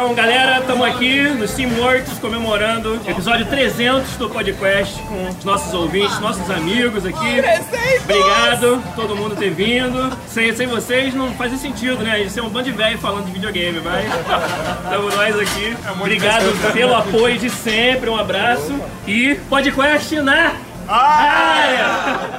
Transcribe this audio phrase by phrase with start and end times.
[0.00, 6.20] Então, galera, estamos aqui no Steamworks comemorando episódio 300 do podcast com os nossos ouvintes,
[6.20, 7.42] nossos amigos aqui.
[8.04, 10.16] Obrigado todo mundo ter vindo.
[10.28, 12.12] Sem, sem vocês não faz sentido, né?
[12.12, 14.06] A gente ser um bando de velho falando de videogame, mas
[14.84, 15.76] estamos nós aqui.
[16.00, 18.80] Obrigado pelo apoio de sempre, um abraço.
[19.04, 20.52] E podcast na
[20.86, 22.38] área!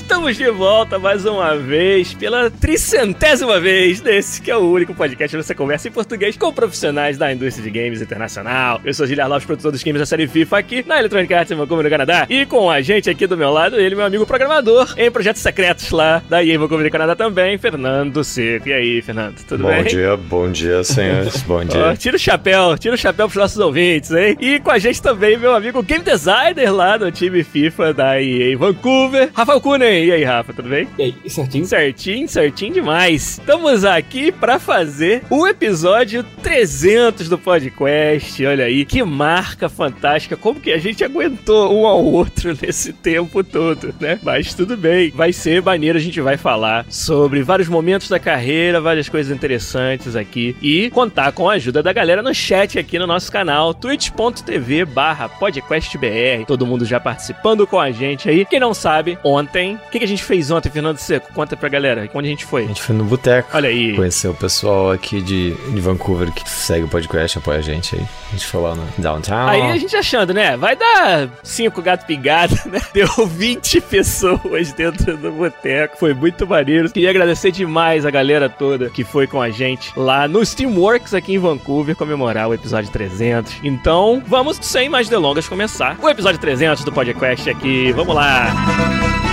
[0.11, 5.37] Estamos de volta mais uma vez, pela tricentésima vez, nesse que é o único podcast
[5.37, 8.81] onde você conversa em português com profissionais da indústria de games internacional.
[8.83, 11.55] Eu sou Giliar Lopes, produtor dos games da série FIFA aqui na Electronic Arts em
[11.55, 12.27] Vancouver, no Canadá.
[12.29, 15.89] E com a gente aqui do meu lado, ele, meu amigo programador, em projetos secretos
[15.91, 18.67] lá da EA Vancouver, no Canadá também, Fernando Seco.
[18.67, 19.83] E aí, Fernando, tudo bom bem?
[19.83, 21.41] Bom dia, bom dia, senhores.
[21.47, 21.85] Bom dia.
[21.85, 24.35] Ó, tira o chapéu, tira o chapéu pros nossos ouvintes, hein?
[24.41, 28.57] E com a gente também, meu amigo game designer lá do time FIFA da EA
[28.57, 30.00] Vancouver, Rafael Kunen.
[30.03, 30.87] E aí, Rafa, tudo bem?
[30.97, 31.65] E aí, certinho?
[31.65, 33.37] Certinho, certinho demais.
[33.39, 38.43] Estamos aqui para fazer o episódio 300 do podcast.
[38.45, 40.35] Olha aí, que marca fantástica.
[40.35, 44.19] Como que a gente aguentou um ao outro nesse tempo todo, né?
[44.23, 45.11] Mas tudo bem.
[45.11, 50.15] Vai ser maneiro, a gente vai falar sobre vários momentos da carreira, várias coisas interessantes
[50.15, 54.85] aqui e contar com a ajuda da galera no chat aqui no nosso canal, twitch.tv
[54.85, 56.45] barra podcastbr.
[56.47, 58.45] Todo mundo já participando com a gente aí.
[58.45, 61.33] Quem não sabe, ontem, o que, que a gente fez ontem, Fernando Seco?
[61.33, 62.63] Conta pra galera, onde a gente foi?
[62.63, 63.49] A gente foi no boteco.
[63.53, 63.95] Olha aí.
[63.95, 68.05] Conheceu o pessoal aqui de, de Vancouver que segue o podcast, apoia a gente aí.
[68.29, 69.47] A gente foi lá no Downtown.
[69.47, 70.55] Aí a gente achando, né?
[70.57, 72.81] Vai dar cinco gato pingado, né?
[72.93, 75.97] Deu 20 pessoas dentro do boteco.
[75.97, 76.89] Foi muito maneiro.
[76.91, 81.33] Queria agradecer demais a galera toda que foi com a gente lá no Steamworks aqui
[81.33, 83.55] em Vancouver comemorar o episódio 300.
[83.63, 87.91] Então, vamos sem mais delongas começar o episódio 300 do podcast aqui.
[87.91, 89.30] Vamos lá.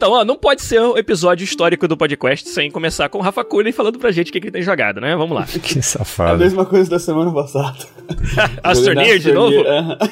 [0.00, 3.44] Então, ó, não pode ser o episódio histórico do podcast sem começar com o Rafa
[3.44, 5.14] Cunha falando pra gente o que, que ele tem jogado, né?
[5.14, 5.44] Vamos lá.
[5.62, 6.38] Que É a safado.
[6.38, 7.76] mesma coisa da semana passada.
[8.64, 9.60] Astroneer de novo?
[9.60, 9.98] Aham.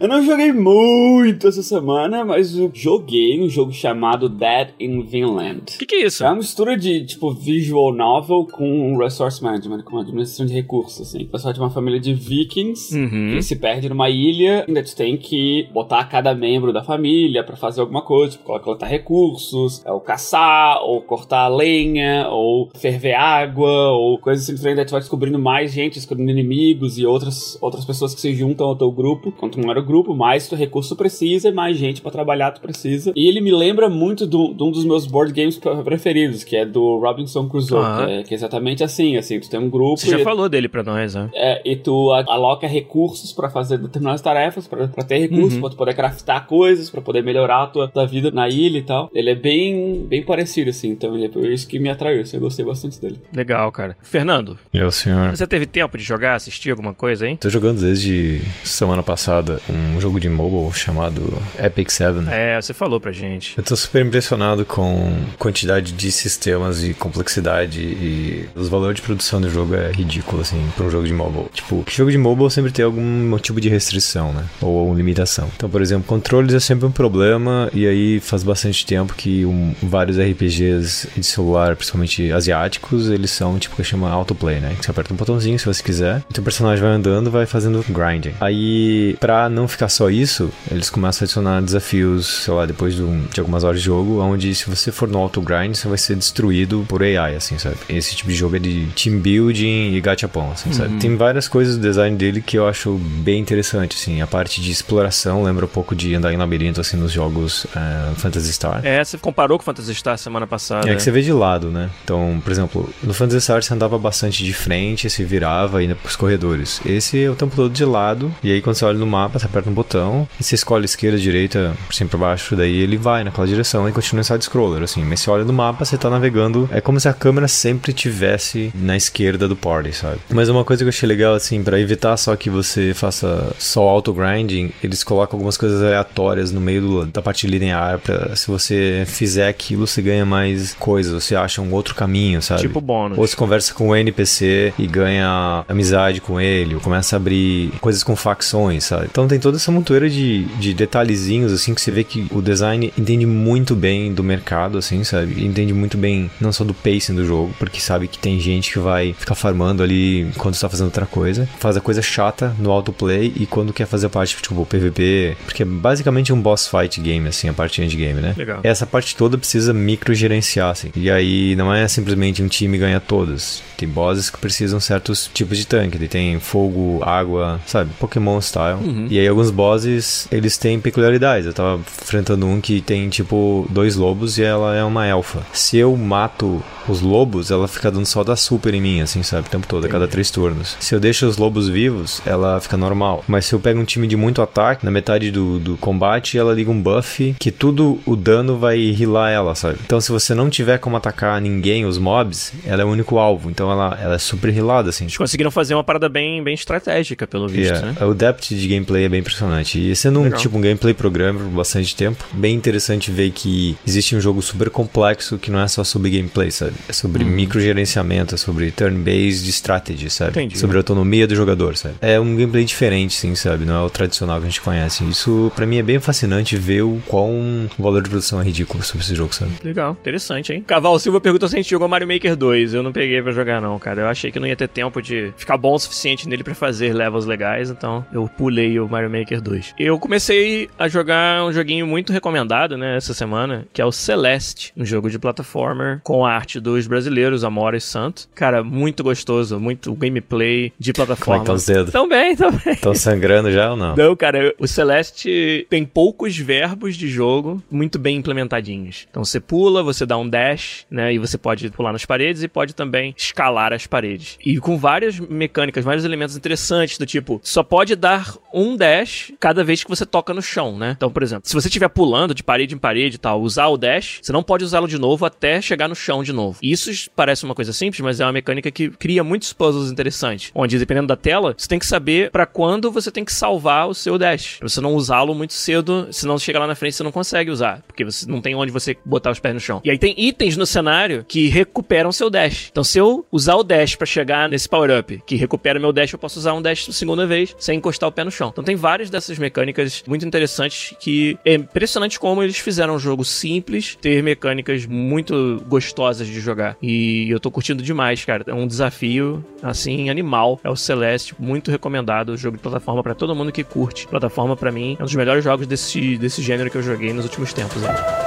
[0.00, 5.62] Eu não joguei muito essa semana, mas eu joguei um jogo chamado Dead in Vinland.
[5.74, 6.22] O que, que é isso?
[6.22, 11.24] É uma mistura de, tipo, visual novel com resource management, com administração de recursos, assim.
[11.24, 13.32] O pessoal de uma família de vikings Uhum.
[13.34, 17.56] que se perde numa ilha, ainda tu tem que botar cada membro da família pra
[17.56, 18.44] fazer alguma coisa, tipo,
[18.88, 24.78] coletar recursos, ou caçar, ou cortar lenha, ou ferver água, ou coisas assim diferentes.
[24.80, 28.66] Aí tu vai descobrindo mais gente, descobrindo inimigos e outras, outras pessoas que se juntam
[28.66, 29.30] ao teu grupo.
[29.32, 33.12] Quanto maior o grupo, mais tu recurso precisa e mais gente pra trabalhar tu precisa.
[33.14, 36.56] E ele me lembra muito do- de um dos meus board games pre- preferidos, que
[36.56, 38.04] é do Robinson Crusoe, Ah.
[38.06, 40.48] que, é, que é exatamente assim, assim, tu tem um grupo Você já e- falou
[40.48, 41.28] dele pra nós, né?
[41.34, 45.60] é, e tu aloca recursos pra fazer determinadas tarefas, pra pra ter recursos, Uhum.
[45.60, 48.82] pra tu poder craftar coisas, pra poder melhorar a tua, tua vida na ilha e
[48.82, 49.10] tal.
[49.14, 52.36] Ele é bem, bem parecido, assim, então ele é por isso que me atraiu, assim,
[52.36, 53.20] eu gostei bastante dele.
[53.32, 53.96] Legal, cara.
[54.02, 55.30] Fernando, Meu senhor.
[55.36, 57.36] você teve tempo de jogar, assistir alguma coisa, hein?
[57.40, 61.22] Tô jogando desde semana passada um jogo de mobile chamado
[61.58, 62.24] Epic Seven.
[62.30, 63.54] É, você falou pra gente.
[63.56, 69.02] Eu tô super impressionado com a quantidade de sistemas e complexidade e os valores de
[69.02, 71.46] produção do jogo é ridículo, assim, pra um jogo de mobile.
[71.52, 74.44] Tipo, jogo de mobile sempre tem algum tipo de restrição, né?
[74.60, 75.48] Ou limitação.
[75.56, 79.74] Então, por exemplo, controles é sempre um problema e aí faz bastante tempo que um-
[79.82, 84.74] vários RPGs de celular, principalmente asiáticos, eles são tipo que chama autoplay, né?
[84.78, 87.84] Que você aperta um botãozinho se você quiser, e teu personagem vai andando, vai fazendo
[87.88, 88.32] grinding.
[88.40, 93.02] Aí, pra não ficar só isso, eles começam a adicionar desafios, sei lá, depois de,
[93.02, 95.98] um- de algumas horas de jogo, onde se você for no auto grind, você vai
[95.98, 97.76] ser destruído por AI, assim, sabe?
[97.88, 100.96] Esse tipo de jogo é de team building e gachapon, assim, sabe?
[100.98, 104.20] Tem várias coisas do design dele que eu acho bem interessante, assim.
[104.20, 108.12] A parte de exploração lembra um pouco de andar em labirinto, assim, nos jogos eh,
[108.48, 108.80] Phantasy Star.
[108.84, 110.90] É, você comparou com Phantasy Star semana passada.
[110.90, 111.90] É que você vê de lado, né?
[112.04, 116.16] Então, por exemplo, no Phantasy Star você andava bastante de frente, se virava ainda pros
[116.16, 116.80] corredores.
[116.84, 119.46] Esse é o tempo todo de lado, e aí quando você olha no mapa, você
[119.46, 123.24] aperta um botão e você escolhe esquerda, direita, por cima pra baixo, daí ele vai
[123.24, 125.04] naquela direção e continua em side-scroller, assim.
[125.04, 128.72] Mas você olha no mapa, você tá navegando, é como se a câmera sempre tivesse
[128.74, 130.18] na esquerda do party, sabe?
[130.30, 133.82] Mas uma coisa que eu achei legal, assim, para evitar só que você faça só
[133.82, 139.04] auto-grinding, eles colocam algumas coisas aleatórias no meio do, da parte linear, pra se você
[139.06, 142.62] fizer aquilo, você ganha mais coisas, você acha um outro caminho, sabe?
[142.62, 143.18] Tipo bônus.
[143.18, 147.72] Ou você conversa com o NPC e ganha amizade com ele, ou começa a abrir
[147.80, 149.06] coisas com facções, sabe?
[149.10, 152.92] Então tem toda essa montoeira de, de detalhezinhos, assim, que você vê que o design
[152.96, 155.44] entende muito bem do mercado, assim, sabe?
[155.44, 158.78] Entende muito bem, não só do pacing do jogo, porque sabe que tem gente que
[158.78, 163.32] vai ficar farmando ali enquanto está fazendo outra coisa, faz a coisa chata no autoplay
[163.36, 167.28] e quando quer fazer a parte, tipo, PVP, porque é basicamente um boss fight game,
[167.28, 168.27] assim, a parte endgame, né?
[168.36, 168.60] Legal.
[168.62, 170.90] Essa parte toda precisa microgerenciar, assim.
[170.94, 173.62] E aí não é simplesmente um time ganha todos.
[173.76, 175.96] Tem bosses que precisam certos tipos de tanque.
[175.96, 177.90] Ele tem fogo, água, sabe?
[177.98, 178.78] Pokémon style.
[179.10, 181.46] E aí alguns bosses, eles têm peculiaridades.
[181.46, 185.42] Eu tava enfrentando um que tem, tipo, dois lobos e ela é uma elfa.
[185.52, 189.46] Se eu mato os lobos, ela fica dando só da super em mim, assim, sabe?
[189.46, 190.76] O tempo todo, a cada três turnos.
[190.80, 193.24] Se eu deixo os lobos vivos, ela fica normal.
[193.28, 196.54] Mas se eu pego um time de muito ataque, na metade do, do combate, ela
[196.54, 199.78] liga um buff que tudo o dano vai healar ela, sabe?
[199.84, 203.50] Então se você não tiver como atacar ninguém, os mobs, ela é o único alvo.
[203.50, 205.04] Então ela, ela é super healada, assim.
[205.04, 207.92] Eles conseguiram fazer uma parada bem, bem estratégica, pelo visto, Yeah.
[208.00, 208.06] né?
[208.06, 209.78] O depth de gameplay é bem impressionante.
[209.78, 210.38] E sendo um Legal.
[210.40, 214.70] tipo um gameplay programmer por bastante tempo, bem interessante ver que existe um jogo super
[214.70, 216.72] complexo que não é só sobre gameplay, sabe?
[216.88, 220.30] É sobre microgerenciamento, é sobre turn-based strategy, sabe?
[220.30, 220.58] Entendi.
[220.58, 221.96] Sobre a autonomia do jogador, sabe?
[222.00, 223.64] É um gameplay diferente, sim, sabe?
[223.64, 225.04] Não é o tradicional que a gente conhece.
[225.04, 228.82] Isso, pra mim, é bem fascinante ver o quão o valor de produção é ridículo
[228.82, 229.52] sobre esse jogo, sabe?
[229.62, 230.64] Legal, interessante, hein?
[230.66, 232.74] Caval Silva perguntou se a gente jogou Mario Maker 2.
[232.74, 234.02] Eu não peguei pra jogar, não, cara.
[234.02, 236.92] Eu achei que não ia ter tempo de ficar bom o suficiente nele pra fazer
[236.92, 239.74] levels legais, então eu pulei o Mario Maker 2.
[239.78, 244.72] Eu comecei a jogar um joguinho muito recomendado, né, essa semana, que é o Celeste,
[244.76, 248.28] um jogo de plataformer com a arte dos brasileiros, Amora e Santo.
[248.34, 251.40] Cara, muito gostoso, muito gameplay de Como é plataforma.
[251.40, 251.90] que tá os?
[251.92, 252.72] Também, também.
[252.72, 253.94] Estão sangrando já ou não?
[253.94, 259.06] Não, cara, o Celeste tem poucos verbos de jogo muito bem implementadinhos.
[259.10, 261.12] Então você pula, você dá um dash, né?
[261.12, 264.38] E você pode pular nas paredes e pode também escalar as paredes.
[264.44, 269.62] E com várias mecânicas, vários elementos interessantes, do tipo, só pode dar um dash cada
[269.64, 270.94] vez que você toca no chão, né?
[270.96, 273.76] Então, por exemplo, se você estiver pulando de parede em parede e tal, usar o
[273.76, 276.58] dash, você não pode usá-lo de novo até chegar no chão de novo.
[276.62, 280.50] Isso parece uma coisa simples, mas é uma mecânica que cria muitos puzzles interessantes.
[280.54, 283.94] Onde, dependendo da tela, você tem que saber pra quando você tem que salvar o
[283.94, 284.56] seu dash.
[284.58, 287.82] Pra você não usá-lo muito cedo, senão chega lá na frente você não consegue usar.
[287.88, 289.80] Porque você não tem onde você botar os pés no chão.
[289.84, 292.68] E aí tem itens no cenário que recuperam seu dash.
[292.70, 296.18] Então, se eu usar o dash pra chegar nesse power-up, que recupera meu dash, eu
[296.18, 298.50] posso usar um dash segunda vez sem encostar o pé no chão.
[298.52, 303.24] Então tem várias dessas mecânicas muito interessantes que é impressionante como eles fizeram um jogo
[303.24, 306.76] simples ter mecânicas muito gostosas de jogar.
[306.82, 308.44] E eu tô curtindo demais, cara.
[308.46, 310.60] É um desafio, assim, animal.
[310.62, 312.36] É o Celeste, muito recomendado.
[312.36, 314.06] Jogo de plataforma pra todo mundo que curte.
[314.06, 317.24] Plataforma, pra mim, é um dos melhores jogos desse, desse gênero que eu joguei nos
[317.24, 317.77] últimos tempos.
[317.80, 318.18] Né?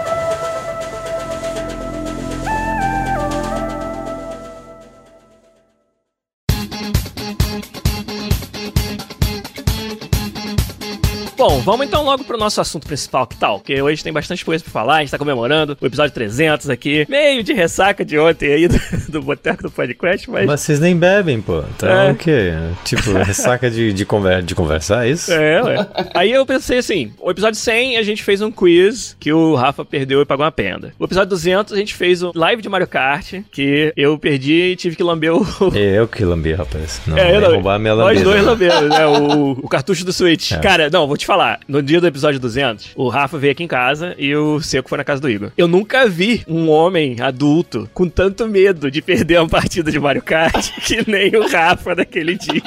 [11.41, 13.57] Bom, vamos então logo pro nosso assunto principal, que tal?
[13.57, 17.03] Porque hoje tem bastante coisa pra falar, a gente tá comemorando o episódio 300 aqui,
[17.09, 20.45] meio de ressaca de ontem aí do, do Boteco do Podcast, mas...
[20.45, 21.63] Mas vocês nem bebem, pô.
[21.75, 22.11] Então É.
[22.11, 22.53] o quê?
[22.85, 25.33] Tipo, ressaca de, de, conver de conversar, é isso?
[25.33, 25.87] É, ué.
[26.13, 29.83] Aí eu pensei assim, o episódio 100 a gente fez um quiz que o Rafa
[29.83, 30.93] perdeu e pagou uma penda.
[30.99, 34.75] O episódio 200 a gente fez um live de Mario Kart, que eu perdi e
[34.75, 35.43] tive que lamber o...
[35.73, 37.01] É eu que lambi, rapaz.
[37.07, 38.25] Não, É, vai não, roubar a minha Nós lambida.
[38.25, 39.07] dois lambemos, né?
[39.07, 40.51] O, o cartucho do Switch.
[40.51, 40.59] É.
[40.59, 41.61] Cara, não, vou te falar.
[41.65, 44.97] No dia do episódio 200, o Rafa veio aqui em casa e o Seco foi
[44.97, 45.49] na casa do Igor.
[45.57, 50.21] Eu nunca vi um homem adulto com tanto medo de perder uma partida de Mario
[50.21, 52.61] Kart que nem o Rafa naquele dia.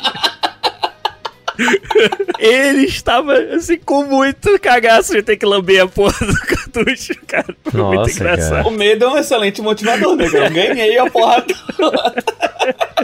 [2.40, 7.54] Ele estava, assim, com muito cagaço de ter que lamber a porra do cartucho, cara.
[7.64, 8.50] Foi muito Nossa, engraçado.
[8.50, 8.68] cara.
[8.68, 10.24] O medo é um excelente motivador, né?
[10.24, 11.44] Eu ganhei a porra
[11.76, 12.14] toda.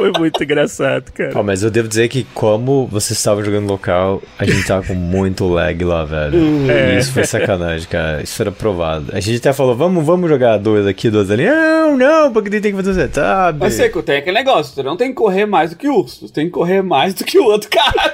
[0.00, 1.32] Foi muito engraçado, cara.
[1.34, 4.94] Ó, mas eu devo dizer que como você estava jogando local, a gente tava com
[4.94, 6.70] muito lag lá, velho.
[6.70, 6.94] É.
[6.94, 8.22] E isso foi sacanagem, cara.
[8.22, 9.12] Isso era provado.
[9.12, 11.44] A gente até falou, vamos, vamos jogar dois aqui, dois ali.
[11.44, 13.58] Não, não, porque tem que fazer o setup.
[13.58, 16.26] Mas Seco, tem aquele negócio, tu não tem que correr mais do que o urso,
[16.26, 18.10] tu tem que correr mais do que o outro cara.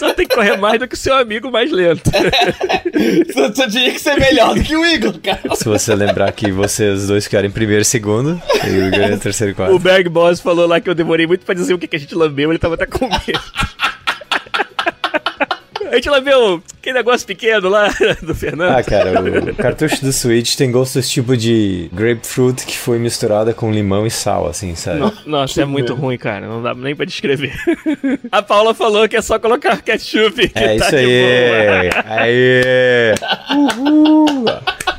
[0.00, 2.10] Só tem que correr mais do que o seu amigo mais lento.
[2.10, 5.54] tu, tu tinha que ser melhor do que o Igor, cara.
[5.54, 9.18] Se você lembrar que vocês dois ficaram em primeiro e segundo, e o Igor em
[9.18, 9.78] terceiro e O quarto.
[9.78, 12.14] Berg Boss falou lá que eu demorei muito pra dizer o que, que a gente
[12.14, 13.40] lambeu, ele tava até com medo.
[15.90, 17.88] A gente lá viu aquele negócio pequeno lá
[18.22, 18.76] do Fernando.
[18.76, 23.52] Ah, cara, o cartucho do Switch tem gosto desse tipo de grapefruit que foi misturada
[23.52, 25.00] com limão e sal, assim, sabe?
[25.26, 26.46] Nossa, é muito ruim, cara.
[26.46, 27.52] Não dá nem pra descrever.
[28.30, 30.48] A Paula falou que é só colocar ketchup.
[30.48, 31.90] que É tá isso de aí.
[31.90, 32.04] boa.
[32.06, 33.14] Aí.
[33.56, 34.44] Uhul.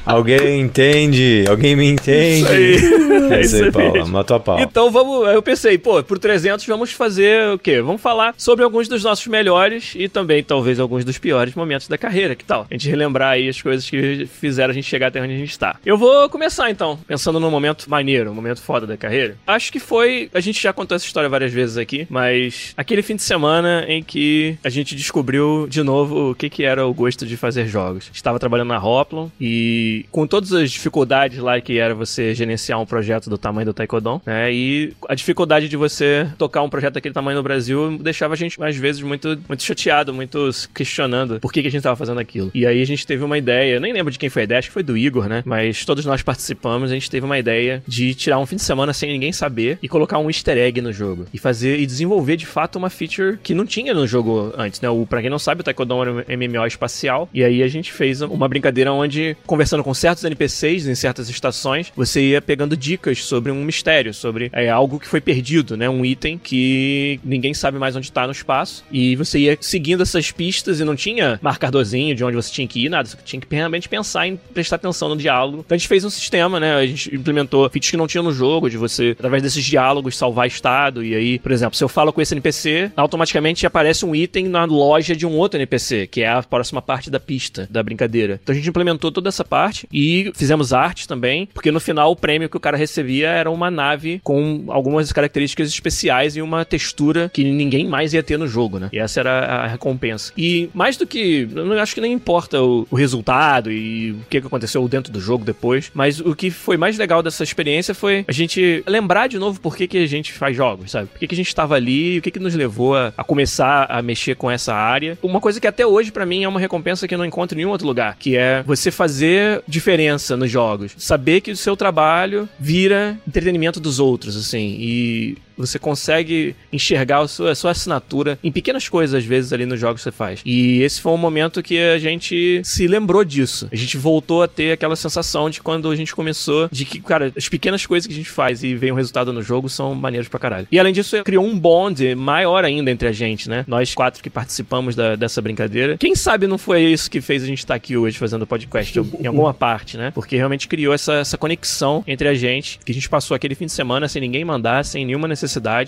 [0.06, 1.46] Alguém entende?
[1.48, 2.42] Alguém me entende?
[2.42, 3.12] Isso aí.
[3.32, 4.06] É isso aí, Paula.
[4.06, 4.60] Matou a pau.
[4.60, 7.82] Então vamos, eu pensei, pô, por 300 vamos fazer o quê?
[7.82, 11.98] Vamos falar sobre alguns dos nossos melhores e também talvez alguns dos piores momentos da
[11.98, 12.68] carreira, que tal?
[12.70, 15.52] A gente relembrar aí as coisas que fizeram a gente chegar até onde a gente
[15.52, 15.78] está.
[15.86, 19.38] Eu vou começar então, pensando num momento maneiro, um momento foda da carreira.
[19.46, 23.16] Acho que foi, a gente já contou essa história várias vezes aqui, mas aquele fim
[23.16, 27.26] de semana em que a gente descobriu de novo o que que era o gosto
[27.26, 28.10] de fazer jogos.
[28.14, 32.86] Estava trabalhando na Hoplon e com todas as dificuldades lá que era você gerenciar um
[32.86, 34.52] projeto do tamanho do Taekwondo, né?
[34.54, 38.62] E a dificuldade de você tocar um projeto daquele tamanho no Brasil deixava a gente,
[38.62, 42.52] às vezes, muito, muito chateado, muito questionando por que, que a gente tava fazendo aquilo.
[42.54, 44.70] E aí a gente teve uma ideia, nem lembro de quem foi a ideia, acho
[44.70, 45.44] que foi do Igor, né?
[45.46, 48.94] Mas todos nós participamos, a gente teve uma ideia de tirar um fim de semana
[48.94, 51.26] sem ninguém saber e colocar um easter egg no jogo.
[51.34, 54.90] E fazer e desenvolver de fato uma feature que não tinha no jogo antes, né?
[54.90, 57.30] O, pra quem não sabe, o Taekwondo era um MMO espacial.
[57.34, 61.92] E aí a gente fez uma brincadeira onde, conversando com certos NPCs em certas estações,
[61.96, 65.90] você ia pegando dicas sobre um mistério, sobre é, algo que foi perdido, né?
[65.90, 68.84] Um item que ninguém sabe mais onde tá no espaço.
[68.92, 72.86] E você ia seguindo essas pistas e não tinha marcadorzinho de onde você tinha que
[72.86, 73.08] ir, nada.
[73.08, 75.64] Você tinha que realmente pensar em prestar atenção no diálogo.
[75.66, 76.76] Então a gente fez um sistema, né?
[76.76, 80.48] A gente implementou features que não tinha no jogo, de você, através desses diálogos, salvar
[80.48, 81.04] estado.
[81.04, 84.66] E aí, por exemplo, se eu falo com esse NPC, automaticamente aparece um item na
[84.66, 88.40] loja de um outro NPC, que é a próxima parte da pista da brincadeira.
[88.42, 92.16] Então a gente implementou toda essa parte e fizemos arte também, porque no final o
[92.16, 97.30] prêmio que o cara recebia era uma nave com algumas características especiais e uma textura
[97.34, 98.90] que ninguém mais ia ter no jogo, né?
[98.92, 100.34] E essa era a recompensa.
[100.38, 101.48] E mais do que.
[101.54, 105.44] Eu acho que nem importa o, o resultado e o que aconteceu dentro do jogo
[105.44, 109.60] depois, mas o que foi mais legal dessa experiência foi a gente lembrar de novo
[109.60, 111.08] por que, que a gente faz jogos, sabe?
[111.08, 113.86] Por que, que a gente estava ali o que, que nos levou a, a começar
[113.90, 115.18] a mexer com essa área.
[115.22, 117.60] Uma coisa que até hoje, pra mim, é uma recompensa que eu não encontro em
[117.60, 120.94] nenhum outro lugar, que é você fazer diferença nos jogos.
[120.98, 127.28] Saber que o seu trabalho vira entretenimento dos outros, assim, e você consegue enxergar a
[127.28, 130.42] sua, a sua assinatura em pequenas coisas, às vezes, ali nos jogos que você faz.
[130.46, 133.68] E esse foi um momento que a gente se lembrou disso.
[133.72, 137.32] A gente voltou a ter aquela sensação de quando a gente começou, de que, cara,
[137.36, 140.28] as pequenas coisas que a gente faz e vem um resultado no jogo são maneiras
[140.28, 140.68] pra caralho.
[140.72, 143.64] E além disso, criou um bond maior ainda entre a gente, né?
[143.68, 145.98] Nós quatro que participamos da- dessa brincadeira.
[145.98, 148.98] Quem sabe não foi isso que fez a gente estar aqui hoje fazendo o podcast
[149.20, 150.12] em alguma parte, né?
[150.12, 153.66] Porque realmente criou essa, essa conexão entre a gente, que a gente passou aquele fim
[153.66, 155.41] de semana sem ninguém mandar, sem nenhuma necessidade,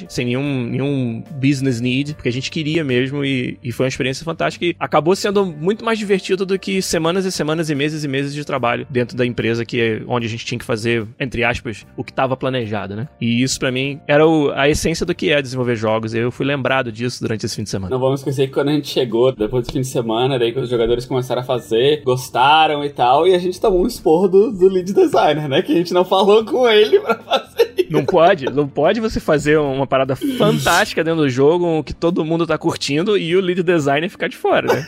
[0.09, 4.23] sem nenhum, nenhum business need, porque a gente queria mesmo e, e foi uma experiência
[4.25, 8.07] fantástica e acabou sendo muito mais divertido do que semanas e semanas e meses e
[8.07, 11.43] meses de trabalho dentro da empresa que é onde a gente tinha que fazer, entre
[11.43, 13.07] aspas, o que estava planejado, né?
[13.19, 16.13] E isso pra mim era o- a essência do que é desenvolver jogos.
[16.13, 17.89] Eu fui lembrado disso durante esse fim de semana.
[17.91, 20.59] Não vamos esquecer que quando a gente chegou, depois do fim de semana, daí que
[20.59, 24.51] os jogadores começaram a fazer, gostaram e tal, e a gente tomou um esporro do,
[24.51, 25.61] do lead designer, né?
[25.61, 27.52] Que a gente não falou com ele pra fazer.
[27.89, 32.45] Não pode, não pode você fazer uma parada fantástica dentro do jogo que todo mundo
[32.47, 34.85] tá curtindo e o lead designer ficar de fora, né?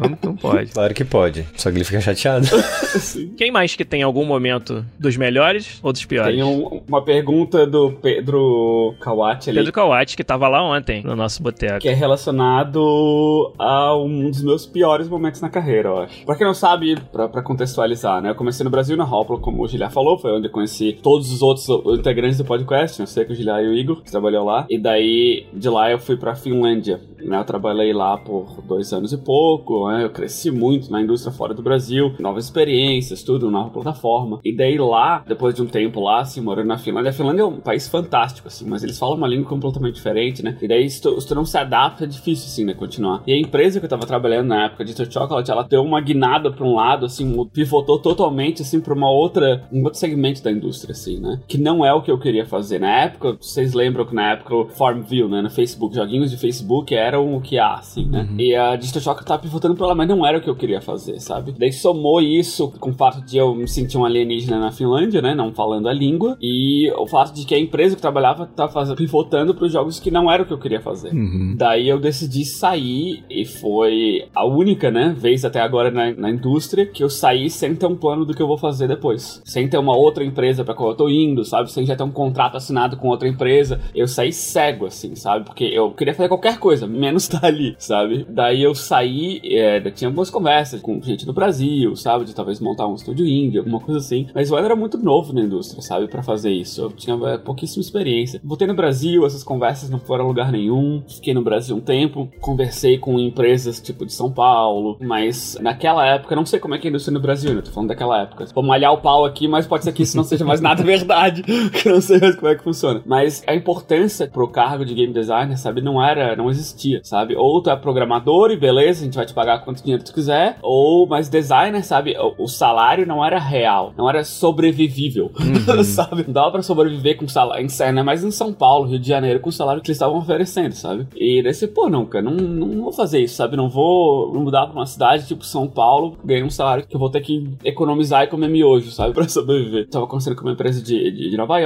[0.00, 0.70] Não, não pode.
[0.72, 2.46] Claro que pode, só que ele fica chateado.
[3.36, 6.34] Quem mais que tem algum momento dos melhores ou dos piores?
[6.34, 9.58] Tem um- uma pergunta do Pedro Kawati ali.
[9.58, 11.80] Pedro Kawati, que tava lá ontem no nosso boteco.
[11.80, 16.24] Que é relacionado a um dos meus piores momentos na carreira, eu acho.
[16.24, 18.30] Pra quem não sabe, pra, pra contextualizar, né?
[18.30, 21.30] Eu comecei no Brasil na Hopla, como o Giliar falou, foi onde eu conheci todos
[21.32, 21.66] os outros
[22.06, 24.64] integrantes do podcast, eu sei que o Giliar e o Igor, que trabalhou lá.
[24.70, 27.38] E daí, de lá eu fui pra Finlândia, né?
[27.38, 30.04] Eu trabalhei lá por dois anos e pouco, né?
[30.04, 34.38] Eu cresci muito na indústria fora do Brasil, novas experiências, tudo, nova plataforma.
[34.44, 37.44] E daí lá, depois de um tempo lá, assim, morando na Finlândia, a Finlândia é
[37.44, 40.56] um país fantástico, assim, mas eles falam uma língua completamente diferente, né?
[40.62, 43.22] E daí, se tu, se tu não se adapta, é difícil, assim, né, continuar.
[43.26, 45.10] E a empresa que eu tava trabalhando na época de Dr.
[45.10, 49.64] Chocolate, ela deu uma guinada pra um lado, assim, pivotou totalmente, assim, pra uma outra,
[49.72, 51.40] um outro segmento da indústria, assim, né?
[51.48, 52.78] Que não é o que eu queria fazer.
[52.78, 56.94] Na época, vocês lembram que na época o Farmville, né, no Facebook, joguinhos de Facebook
[56.94, 58.28] eram o que há, assim, né?
[58.38, 58.76] E a.
[58.96, 61.54] Chocolate tava pivotando pra lá, mas não era o que eu queria fazer, sabe?
[61.58, 65.34] Daí somou isso com o fato de eu me sentir um alienígena na Finlândia, né,
[65.34, 68.96] não falando a língua, e o fato de que a empresa que trabalhava tava fazendo,
[68.96, 71.10] pivotando pros jogos que não era o que eu queria fazer.
[71.56, 76.86] Daí eu decidi sair e foi a única, né, vez até agora na, na indústria
[76.86, 79.42] que eu saí sem ter um plano do que eu vou fazer depois.
[79.44, 81.70] Sem ter uma outra empresa pra qual eu tô indo, sabe?
[81.70, 83.80] Sem já ter um contrato assinado com outra empresa.
[83.94, 85.44] Eu saí cego, assim, sabe?
[85.44, 88.26] Porque eu queria fazer qualquer coisa, menos estar ali, sabe?
[88.28, 92.24] Daí eu saí, é, tinha algumas conversas com gente do Brasil, sabe?
[92.24, 94.26] De talvez montar um estúdio indie, alguma coisa assim.
[94.34, 96.06] Mas eu era muito novo na indústria, sabe?
[96.16, 96.80] para fazer isso.
[96.80, 98.40] Eu tinha é, pouquíssima experiência.
[98.42, 101.02] Voltei no Brasil, essas conversas não foram a lugar nenhum.
[101.06, 106.34] Fiquei no Brasil um tempo, conversei com empresas tipo de São Paulo, mas naquela época,
[106.34, 107.62] não sei como é que é a indústria no Brasil, né?
[107.62, 108.46] Tô falando daquela época.
[108.54, 111.44] Vou malhar o pau aqui, mas pode ser que isso não seja mais nada verdade,
[111.82, 113.02] que não sei mais como é que funciona.
[113.04, 117.36] Mas a importância pro cargo de game designer, sabe, não era, não existia, sabe?
[117.36, 120.58] Ou tu é programador e beleza, a gente vai te pagar quanto dinheiro tu quiser,
[120.62, 125.84] ou, mas designer, sabe, o, salário não era real, não era sobrevivível, uhum.
[125.84, 126.24] sabe?
[126.26, 129.50] Não dava pra sobreviver com salário, em, mas em São Paulo, Rio de Janeiro, com
[129.50, 131.06] o salário que eles estavam oferecendo, sabe?
[131.14, 133.56] E desse, pô, não, cara, não, não, não vou fazer isso, sabe?
[133.56, 137.10] Não vou mudar pra uma cidade tipo São Paulo, ganhar um salário que eu vou
[137.10, 139.12] ter que economizar e comer miojo, sabe?
[139.16, 139.88] Pra sobreviver.
[139.88, 141.65] Tava conversando com uma empresa de, de, de, Nova York,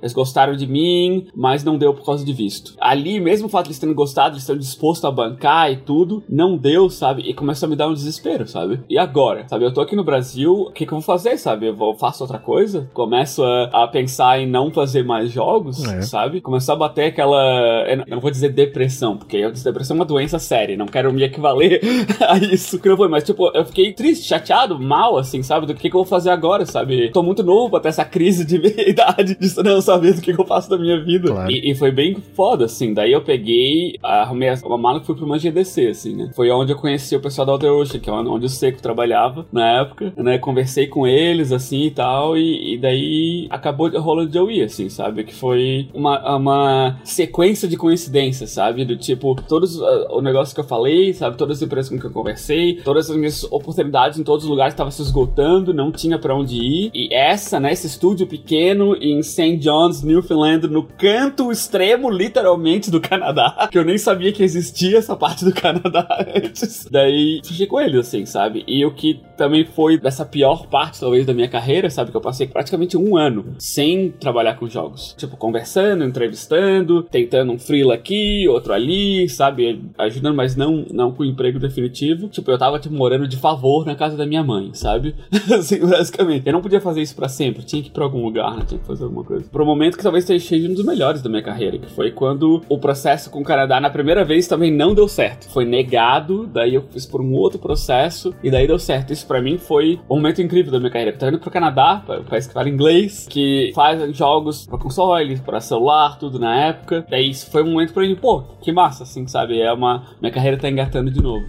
[0.00, 2.74] eles gostaram de mim, mas não deu por causa de visto.
[2.80, 6.22] Ali, mesmo o fato de eles terem gostado, eles terem disposto a bancar e tudo,
[6.28, 7.22] não deu, sabe?
[7.22, 8.80] E começou a me dar um desespero, sabe?
[8.88, 9.46] E agora?
[9.48, 9.64] Sabe?
[9.64, 11.66] Eu tô aqui no Brasil, o que, que eu vou fazer, sabe?
[11.68, 12.88] Eu vou, faço outra coisa?
[12.92, 16.02] Começo a, a pensar em não fazer mais jogos, é.
[16.02, 16.40] sabe?
[16.40, 17.84] Começar a bater aquela.
[17.88, 21.22] Eu não vou dizer depressão, porque a depressão é uma doença séria, não quero me
[21.22, 21.80] equivaler
[22.26, 25.66] a isso que não foi, mas tipo, eu fiquei triste, chateado, mal, assim, sabe?
[25.66, 27.10] Do que, que eu vou fazer agora, sabe?
[27.10, 28.56] Tô muito novo pra ter essa crise de
[28.88, 31.28] idade, de não saber do que, que eu faço da minha vida.
[31.28, 31.50] Claro.
[31.50, 32.94] E, e, foi bem foda, assim.
[32.94, 36.30] Daí eu peguei, arrumei uma mala e fui pro uma GDC, assim, né?
[36.34, 39.80] Foi onde eu conheci o pessoal da Ocean, que é onde o Seco trabalhava na
[39.80, 40.38] época, né?
[40.38, 44.88] Conversei com eles, assim e tal, e, e daí acabou rolando de eu ir, assim,
[44.88, 45.24] sabe?
[45.24, 48.84] Que foi uma, uma sequência de coincidências, sabe?
[48.84, 51.36] Do tipo, todos uh, o negócio que eu falei, sabe?
[51.36, 54.74] Todas as empresas com que eu conversei, todas as minhas oportunidades em todos os lugares
[54.74, 56.90] estavam se esgotando, não tinha para onde ir.
[56.94, 57.72] E essa, né?
[57.72, 59.56] Esse estúdio pequeno em St.
[59.56, 65.16] John's, Newfoundland, no canto extremo, literalmente, do Canadá, que eu nem sabia que existia essa
[65.16, 66.86] parte do Canadá antes.
[66.90, 68.64] Daí, fiquei com eles, assim, sabe?
[68.66, 72.10] E o que também foi dessa pior parte, talvez, da minha carreira, sabe?
[72.10, 75.14] Que eu passei praticamente um ano sem trabalhar com jogos.
[75.16, 79.82] Tipo, conversando, entrevistando, tentando um freela aqui, outro ali, sabe?
[79.96, 82.28] Ajudando, mas não, não com emprego definitivo.
[82.28, 85.14] Tipo, eu tava, tipo, morando de favor na casa da minha mãe, sabe?
[85.56, 86.46] assim, basicamente.
[86.46, 88.64] Eu não podia fazer isso para sempre, tinha que ir pra algum lugar, né?
[88.66, 89.48] Tinha que fazer alguma coisa.
[89.50, 92.78] Pro momento que talvez seja um dos melhores da minha carreira, que foi quando o
[92.78, 95.48] processo com o Canadá na primeira vez também não deu certo.
[95.50, 99.12] Foi negado, daí eu fiz por um outro processo e daí deu certo.
[99.12, 101.16] Isso para mim foi um momento incrível da minha carreira.
[101.16, 105.60] Tô indo pro Canadá, um país que fala inglês, que faz jogos pra console, pra
[105.60, 107.06] celular, tudo na época.
[107.10, 109.60] Daí isso foi um momento pra mim, pô, que massa, assim, sabe?
[109.60, 110.04] É uma.
[110.20, 111.44] Minha carreira tá engatando de novo.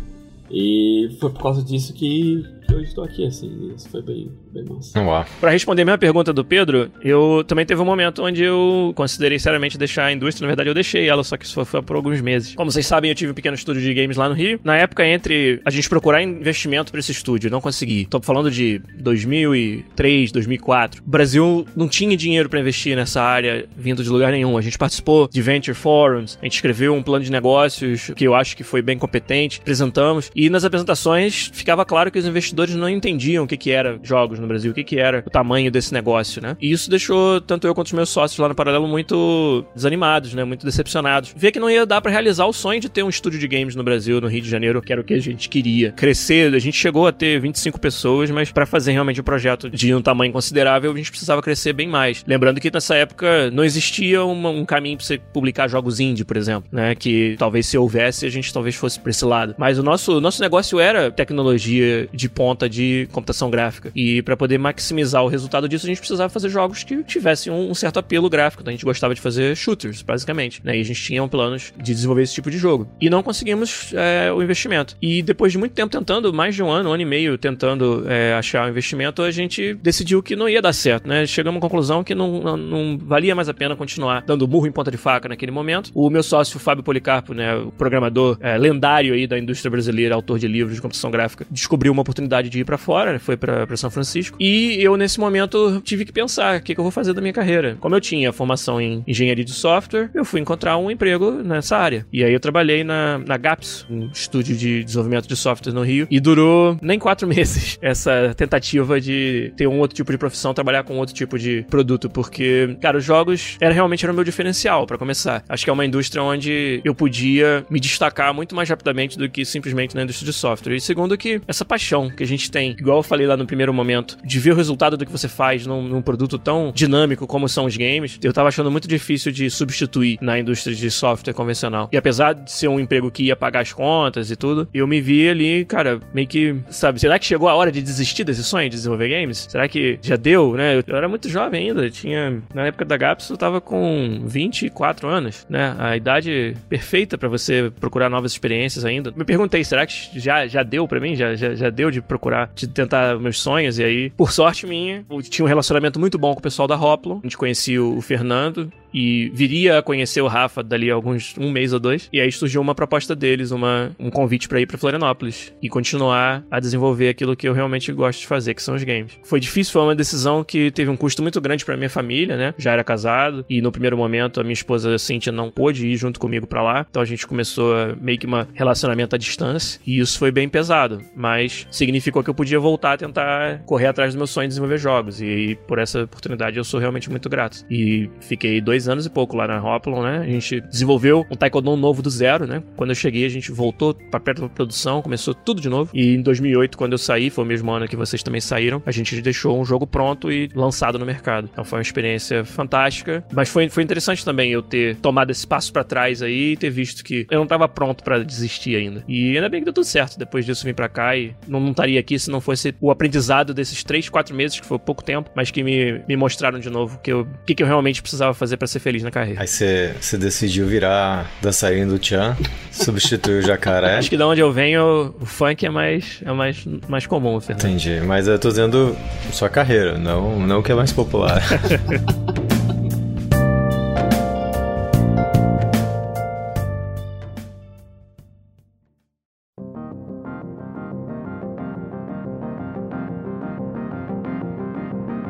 [0.51, 3.73] E foi por causa disso que eu estou aqui, assim.
[3.75, 4.99] Isso foi bem, bem massa.
[4.99, 5.25] Uau.
[5.39, 9.39] Pra responder a minha pergunta do Pedro, eu também teve um momento onde eu considerei
[9.39, 10.45] seriamente deixar a indústria.
[10.45, 12.55] Na verdade, eu deixei ela, só que isso foi por alguns meses.
[12.55, 14.59] Como vocês sabem, eu tive um pequeno estúdio de games lá no Rio.
[14.63, 18.05] Na época, entre a gente procurar investimento para esse estúdio, não consegui.
[18.05, 21.01] Tô falando de 2003, 2004.
[21.05, 24.57] O Brasil não tinha dinheiro para investir nessa área vindo de lugar nenhum.
[24.57, 28.35] A gente participou de venture forums, a gente escreveu um plano de negócios que eu
[28.35, 30.31] acho que foi bem competente, apresentamos.
[30.35, 33.99] E nas apresentações ficava claro que os investidores investidores não entendiam o que, que era
[34.03, 36.57] jogos no Brasil, o que, que era o tamanho desse negócio, né?
[36.59, 40.43] E isso deixou tanto eu quanto os meus sócios lá no Paralelo muito desanimados, né?
[40.43, 41.33] Muito decepcionados.
[41.35, 43.75] Ver que não ia dar para realizar o sonho de ter um estúdio de games
[43.75, 45.91] no Brasil, no Rio de Janeiro, que era o que a gente queria.
[45.91, 49.93] Crescer, a gente chegou a ter 25 pessoas, mas para fazer realmente um projeto de
[49.93, 52.23] um tamanho considerável, a gente precisava crescer bem mais.
[52.27, 56.37] Lembrando que nessa época não existia uma, um caminho para você publicar jogos indie, por
[56.37, 56.95] exemplo, né?
[56.95, 59.55] Que talvez se houvesse, a gente talvez fosse pra esse lado.
[59.57, 63.91] Mas o nosso, nosso negócio era tecnologia de ponta ponta de computação gráfica.
[63.95, 67.75] E para poder maximizar o resultado disso, a gente precisava fazer jogos que tivessem um,
[67.75, 68.63] certo apelo gráfico.
[68.63, 70.59] Então a gente gostava de fazer shooters, basicamente.
[70.63, 70.77] Né?
[70.77, 72.87] E a gente tinha planos de desenvolver esse tipo de jogo.
[72.99, 74.97] E não conseguimos é, o investimento.
[74.99, 78.03] E depois de muito tempo tentando, mais de um ano, um ano e meio, tentando
[78.07, 81.27] é, achar o investimento, a gente decidiu que não ia dar certo, né?
[81.27, 84.71] Chegamos à conclusão que não, não, não valia mais a pena continuar dando burro em
[84.71, 85.91] ponta de faca naquele momento.
[85.93, 90.39] O meu sócio, Fábio Policarpo, né, o programador é, lendário aí da indústria brasileira, autor
[90.39, 93.19] de livros de computação gráfica, descobriu uma oportunidade oportunidade de ir para fora, né?
[93.19, 94.37] foi para São Francisco.
[94.39, 97.33] E eu, nesse momento, tive que pensar o que, que, eu vou fazer da minha
[97.33, 97.77] carreira.
[97.79, 102.05] Como eu tinha formação em engenharia de software, eu fui encontrar um emprego nessa área.
[102.11, 106.07] E aí eu trabalhei na, na GAPS, um estúdio de desenvolvimento de software no Rio,
[106.09, 110.83] e durou nem quatro meses essa tentativa de ter um outro tipo de profissão, trabalhar
[110.83, 114.85] com outro tipo de produto, porque, cara, os jogos era realmente era o meu diferencial,
[114.85, 115.43] para começar.
[115.49, 119.43] Acho que é uma indústria onde eu podia me destacar muito mais rapidamente do que
[119.45, 120.75] simplesmente na indústria de software.
[120.75, 123.73] E segundo que essa paixão que a gente tem, igual eu falei lá no primeiro
[123.73, 127.47] momento, de ver o resultado do que você faz num, num produto tão dinâmico como
[127.47, 131.89] são os games, eu tava achando muito difícil de substituir na indústria de software convencional.
[131.91, 135.01] E apesar de ser um emprego que ia pagar as contas e tudo, eu me
[135.01, 138.69] vi ali, cara, meio que, sabe, será que chegou a hora de desistir desse sonho
[138.69, 139.47] de desenvolver games?
[139.49, 140.83] Será que já deu, né?
[140.85, 145.45] Eu era muito jovem ainda, tinha, na época da Gaps, eu tava com 24 anos,
[145.49, 145.75] né?
[145.77, 149.11] A idade perfeita para você procurar novas experiências ainda.
[149.15, 151.15] Me perguntei, será que já, já deu para mim?
[151.15, 152.18] Já, já, já deu de procurar,
[152.55, 153.79] de tentar meus sonhos?
[153.79, 156.75] E aí, por sorte minha, eu tinha um relacionamento muito bom com o pessoal da
[156.75, 157.19] Hoplo.
[157.23, 161.73] A gente conhecia o Fernando, e viria a conhecer o Rafa dali alguns um mês
[161.73, 162.09] ou dois.
[162.11, 166.43] E aí surgiu uma proposta deles, uma, um convite para ir para Florianópolis e continuar
[166.49, 169.13] a desenvolver aquilo que eu realmente gosto de fazer, que são os games.
[169.23, 172.53] Foi difícil, foi uma decisão que teve um custo muito grande para minha família, né?
[172.57, 176.19] Já era casado e no primeiro momento a minha esposa Cintia não pôde ir junto
[176.19, 180.17] comigo para lá, então a gente começou meio que um relacionamento à distância e isso
[180.17, 184.27] foi bem pesado, mas significou que eu podia voltar a tentar correr atrás do meu
[184.27, 187.65] sonho de desenvolver jogos e por essa oportunidade eu sou realmente muito grato.
[187.69, 190.19] E fiquei dois anos e pouco lá na Hoplon, né?
[190.19, 192.63] A gente desenvolveu um Taekwondo novo do zero, né?
[192.75, 195.91] Quando eu cheguei, a gente voltou para perto da produção, começou tudo de novo.
[195.93, 198.91] E em 2008, quando eu saí, foi o mesmo ano que vocês também saíram, a
[198.91, 201.49] gente deixou um jogo pronto e lançado no mercado.
[201.51, 205.71] Então foi uma experiência fantástica, mas foi, foi interessante também eu ter tomado esse passo
[205.71, 209.03] para trás aí e ter visto que eu não tava pronto para desistir ainda.
[209.07, 210.17] E ainda bem que deu tudo certo.
[210.17, 213.83] Depois disso vim para cá e não, estaria aqui se não fosse o aprendizado desses
[213.83, 217.13] três, quatro meses, que foi pouco tempo, mas que me, me mostraram de novo que
[217.13, 219.41] o que, que eu realmente precisava fazer para ser feliz na carreira.
[219.41, 222.35] Aí você decidiu virar dançarino do Tchan,
[222.71, 223.97] substituir o jacaré.
[223.99, 227.65] Acho que da onde eu venho, o funk é mais, é mais, mais comum, Fernando.
[227.65, 228.95] Entendi, mas eu tô dizendo
[229.31, 231.41] sua carreira, não, não o que é mais popular.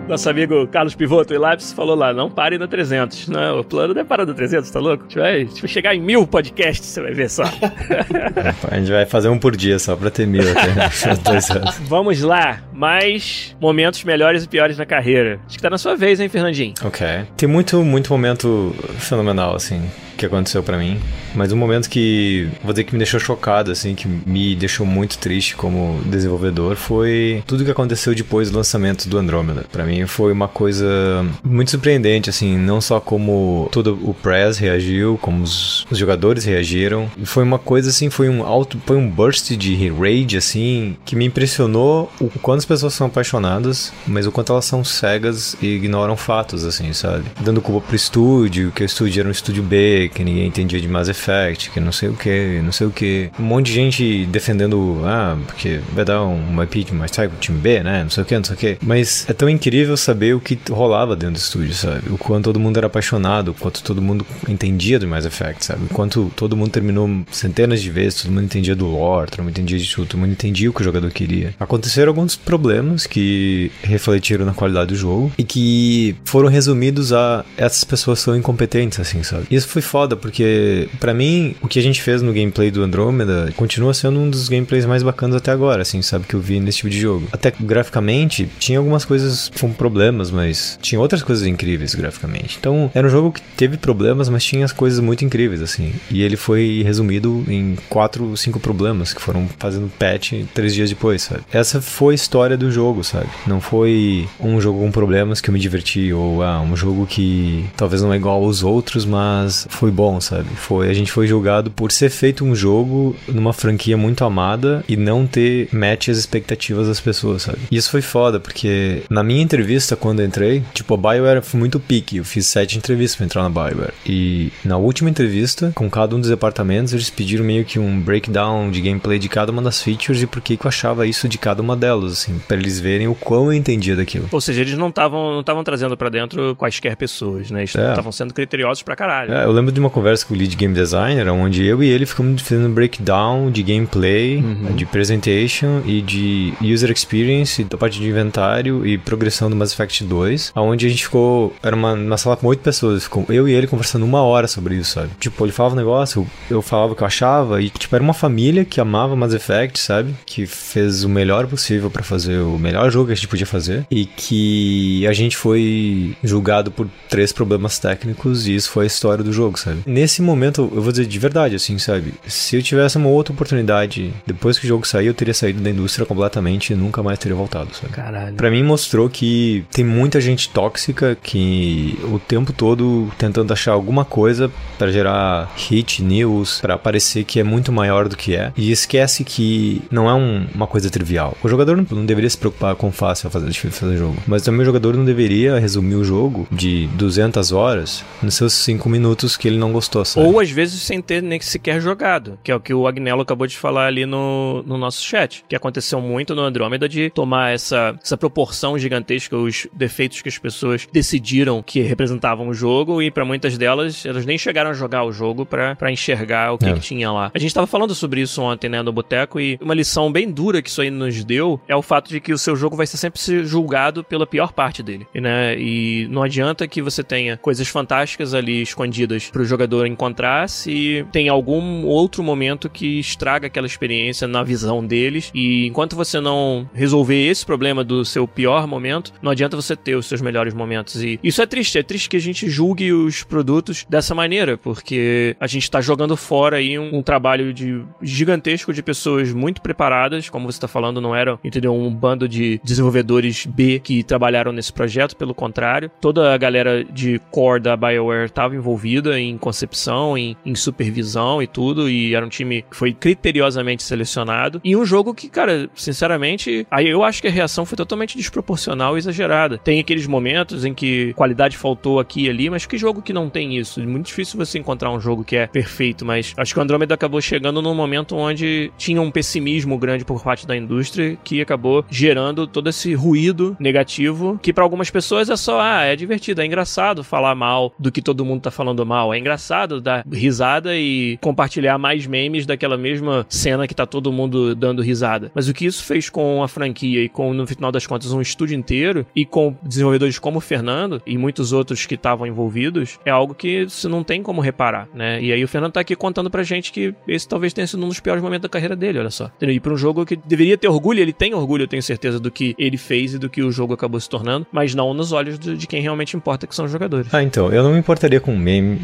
[0.10, 3.28] Nosso amigo Carlos Pivoto e Lápis falou lá, não pare no 300.
[3.28, 5.04] Não, o plano não é parar no 300, tá louco?
[5.04, 7.44] A gente vai, vai chegar em mil podcasts, você vai ver só.
[7.44, 11.78] a gente vai fazer um por dia só pra ter mil até dois anos.
[11.82, 15.40] Vamos lá, mais momentos melhores e piores na carreira.
[15.46, 16.74] Acho que tá na sua vez, hein, Fernandinho?
[16.84, 17.06] Ok.
[17.38, 19.80] Tem muito, muito momento fenomenal, assim
[20.20, 21.00] que aconteceu para mim,
[21.34, 25.18] mas um momento que vou dizer que me deixou chocado, assim, que me deixou muito
[25.18, 29.66] triste como desenvolvedor foi tudo que aconteceu depois do lançamento do Andromeda.
[29.72, 35.18] Para mim foi uma coisa muito surpreendente, assim, não só como todo o press reagiu,
[35.22, 37.10] como os, os jogadores reagiram.
[37.24, 41.26] Foi uma coisa assim, foi um alto, foi um burst de rage, assim, que me
[41.26, 46.18] impressionou o quanto as pessoas são apaixonadas, mas o quanto elas são cegas e ignoram
[46.18, 47.26] fatos, assim, sabe?
[47.40, 50.88] Dando culpa pro estúdio, que o estúdio era um estúdio B, que ninguém entendia de
[50.88, 53.30] Mass Effect, que não sei o que, não sei o que.
[53.40, 57.40] Um monte de gente defendendo, ah, porque vai dar um IP de mais tarde pro
[57.40, 58.04] time B, né?
[58.04, 58.78] Não sei o que, não sei o que.
[58.82, 62.10] Mas é tão incrível saber o que rolava dentro do estúdio, sabe?
[62.10, 65.86] O quanto todo mundo era apaixonado, o quanto todo mundo entendia do Mass Effect, sabe?
[65.86, 69.52] O quanto todo mundo terminou centenas de vezes, todo mundo entendia do lore, todo mundo
[69.52, 71.54] entendia de tudo, todo mundo entendia o que o jogador queria.
[71.60, 77.84] Aconteceram alguns problemas que refletiram na qualidade do jogo e que foram resumidos a essas
[77.84, 79.46] pessoas são incompetentes, assim, sabe?
[79.52, 82.82] Isso foi foda foda, porque para mim, o que a gente fez no gameplay do
[82.82, 86.26] Andromeda continua sendo um dos gameplays mais bacanas até agora, assim, sabe?
[86.26, 87.28] Que eu vi nesse tipo de jogo.
[87.34, 92.56] Até graficamente, tinha algumas coisas com problemas, mas tinha outras coisas incríveis graficamente.
[92.58, 95.92] Então, era um jogo que teve problemas, mas tinha as coisas muito incríveis, assim.
[96.10, 101.24] E ele foi resumido em quatro, cinco problemas que foram fazendo patch três dias depois,
[101.24, 101.42] sabe?
[101.52, 103.28] Essa foi a história do jogo, sabe?
[103.46, 107.66] Não foi um jogo com problemas que eu me diverti, ou ah, um jogo que
[107.76, 110.50] talvez não é igual aos outros, mas foi foi bom, sabe?
[110.56, 114.96] Foi, a gente foi julgado por ser feito um jogo numa franquia muito amada e
[114.96, 117.60] não ter match as expectativas das pessoas, sabe?
[117.72, 121.60] E isso foi foda, porque na minha entrevista, quando eu entrei, tipo, a BioWare foi
[121.60, 122.18] muito pique.
[122.18, 123.94] Eu fiz sete entrevistas pra entrar na BioWare.
[124.06, 128.70] E na última entrevista, com cada um dos departamentos, eles pediram meio que um breakdown
[128.70, 131.62] de gameplay de cada uma das features e por que eu achava isso de cada
[131.62, 134.28] uma delas, assim, para eles verem o quão eu entendia daquilo.
[134.32, 137.62] Ou seja, eles não estavam não estavam trazendo para dentro quaisquer pessoas, né?
[137.62, 138.12] Eles estavam é.
[138.12, 139.34] sendo criteriosos pra caralho.
[139.34, 142.06] É, eu lembro de uma conversa com o lead game designer, onde eu e ele
[142.06, 144.76] ficamos fazendo breakdown de gameplay, uhum.
[144.76, 150.04] de presentation e de user experience, da parte de inventário e progressão do Mass Effect
[150.04, 153.54] 2, onde a gente ficou, era uma, uma sala com oito pessoas, ficou eu e
[153.54, 155.10] ele conversando uma hora sobre isso, sabe?
[155.20, 158.14] Tipo, ele falava um negócio, eu falava o que eu achava e, tipo, era uma
[158.14, 160.14] família que amava Mass Effect, sabe?
[160.26, 163.86] Que fez o melhor possível para fazer o melhor jogo que a gente podia fazer
[163.90, 169.24] e que a gente foi julgado por três problemas técnicos e isso foi a história
[169.24, 169.80] do jogo, sabe?
[169.86, 172.14] Nesse momento, eu vou dizer de verdade, assim, sabe?
[172.28, 175.70] Se eu tivesse uma outra oportunidade, depois que o jogo sair, eu teria saído da
[175.70, 177.94] indústria completamente e nunca mais teria voltado, sabe?
[177.94, 178.36] Caralho.
[178.36, 184.06] Pra mim mostrou que tem muita gente tóxica que o tempo todo tentando achar alguma
[184.06, 188.52] coisa pra gerar hit, news, pra parecer que é muito maior do que é.
[188.56, 191.38] E esquece que não é um- uma coisa trivial.
[191.44, 194.16] O jogador não, não deveria se preocupar com fácil a fazer, difícil fazer jogo.
[194.28, 198.88] Mas também o jogador não deveria resumir o jogo de 200 horas nos seus 5
[198.90, 200.26] minutos que ele não gostou, sabe?
[200.28, 203.48] Ou às vezes sem ter nem sequer jogado, que é o que o Agnello acabou
[203.48, 207.96] de falar ali no, no nosso chat, que aconteceu muito no Andrômeda de tomar essa,
[208.04, 213.26] essa proporção gigantesca, os defeitos que as pessoas decidiram que representavam o jogo, e pra
[213.26, 216.74] muitas delas, elas nem chegaram a jogar o jogo pra pra enxergar o que, É.
[216.74, 217.32] que tinha lá.
[217.34, 220.62] A gente tava falando sobre isso ontem, né, no Boteco, e uma lição bem dura
[220.62, 222.98] que isso aí nos deu é o fato de que o seu jogo vai ser
[222.98, 225.58] sempre julgado pela pior parte dele, né?
[225.60, 231.30] E não adianta que você tenha coisas fantásticas ali escondidas pro jogador encontrar se tem
[231.30, 235.32] algum outro momento que estraga aquela experiência na visão deles.
[235.34, 239.96] E enquanto você não resolver esse problema do seu pior momento, não adianta você ter
[239.96, 241.02] os seus melhores momentos.
[241.02, 245.38] E isso é triste, é triste que a gente julgue os produtos dessa maneira, porque
[245.40, 250.28] a gente tá jogando fora aí um, um trabalho de gigantesco de pessoas muito preparadas,
[250.28, 254.74] como você tá falando, não era, entendeu, um bando de desenvolvedores B que trabalharam nesse
[254.74, 260.36] projeto, pelo contrário, toda a galera de core da BioWare estava envolvida em concepção, em,
[260.46, 264.62] em supervisão e tudo, e era um time que foi criteriosamente selecionado.
[264.64, 268.96] E um jogo que, cara, sinceramente, aí eu acho que a reação foi totalmente desproporcional
[268.96, 269.58] e exagerada.
[269.58, 273.30] Tem aqueles momentos em que qualidade faltou aqui e ali, mas que jogo que não
[273.30, 273.82] tem isso?
[273.82, 276.94] É muito difícil você encontrar um jogo que é perfeito, mas acho que o Andromeda
[276.94, 281.86] acabou chegando num momento onde tinha um pessimismo grande por parte da indústria que acabou
[281.90, 286.46] gerando todo esse ruído negativo que pra algumas pessoas é só, ah, é divertido, é
[286.46, 291.18] engraçado falar mal do que todo mundo tá falando mal, é engraçado dar risada e
[291.22, 295.32] compartilhar mais memes daquela mesma cena que tá todo mundo dando risada.
[295.34, 298.22] Mas o que isso fez com a franquia e com, no final das contas, um
[298.22, 303.12] estúdio inteiro e com desenvolvedores como o Fernando e muitos outros que estavam envolvidos, é
[303.12, 305.22] algo que você não tem como reparar, né?
[305.22, 307.88] E aí o Fernando tá aqui contando pra gente que esse talvez tenha sido um
[307.88, 309.32] dos piores momentos da carreira dele, olha só.
[309.42, 312.32] E pra um jogo que deveria ter orgulho, ele tem orgulho, eu tenho certeza, do
[312.32, 315.38] que ele fez e do que o jogo acabou se tornando, mas não nos olhos
[315.38, 317.14] de, de quem realmente importa, que são os jogadores.
[317.14, 318.80] Ah, então, eu não me importaria com meme,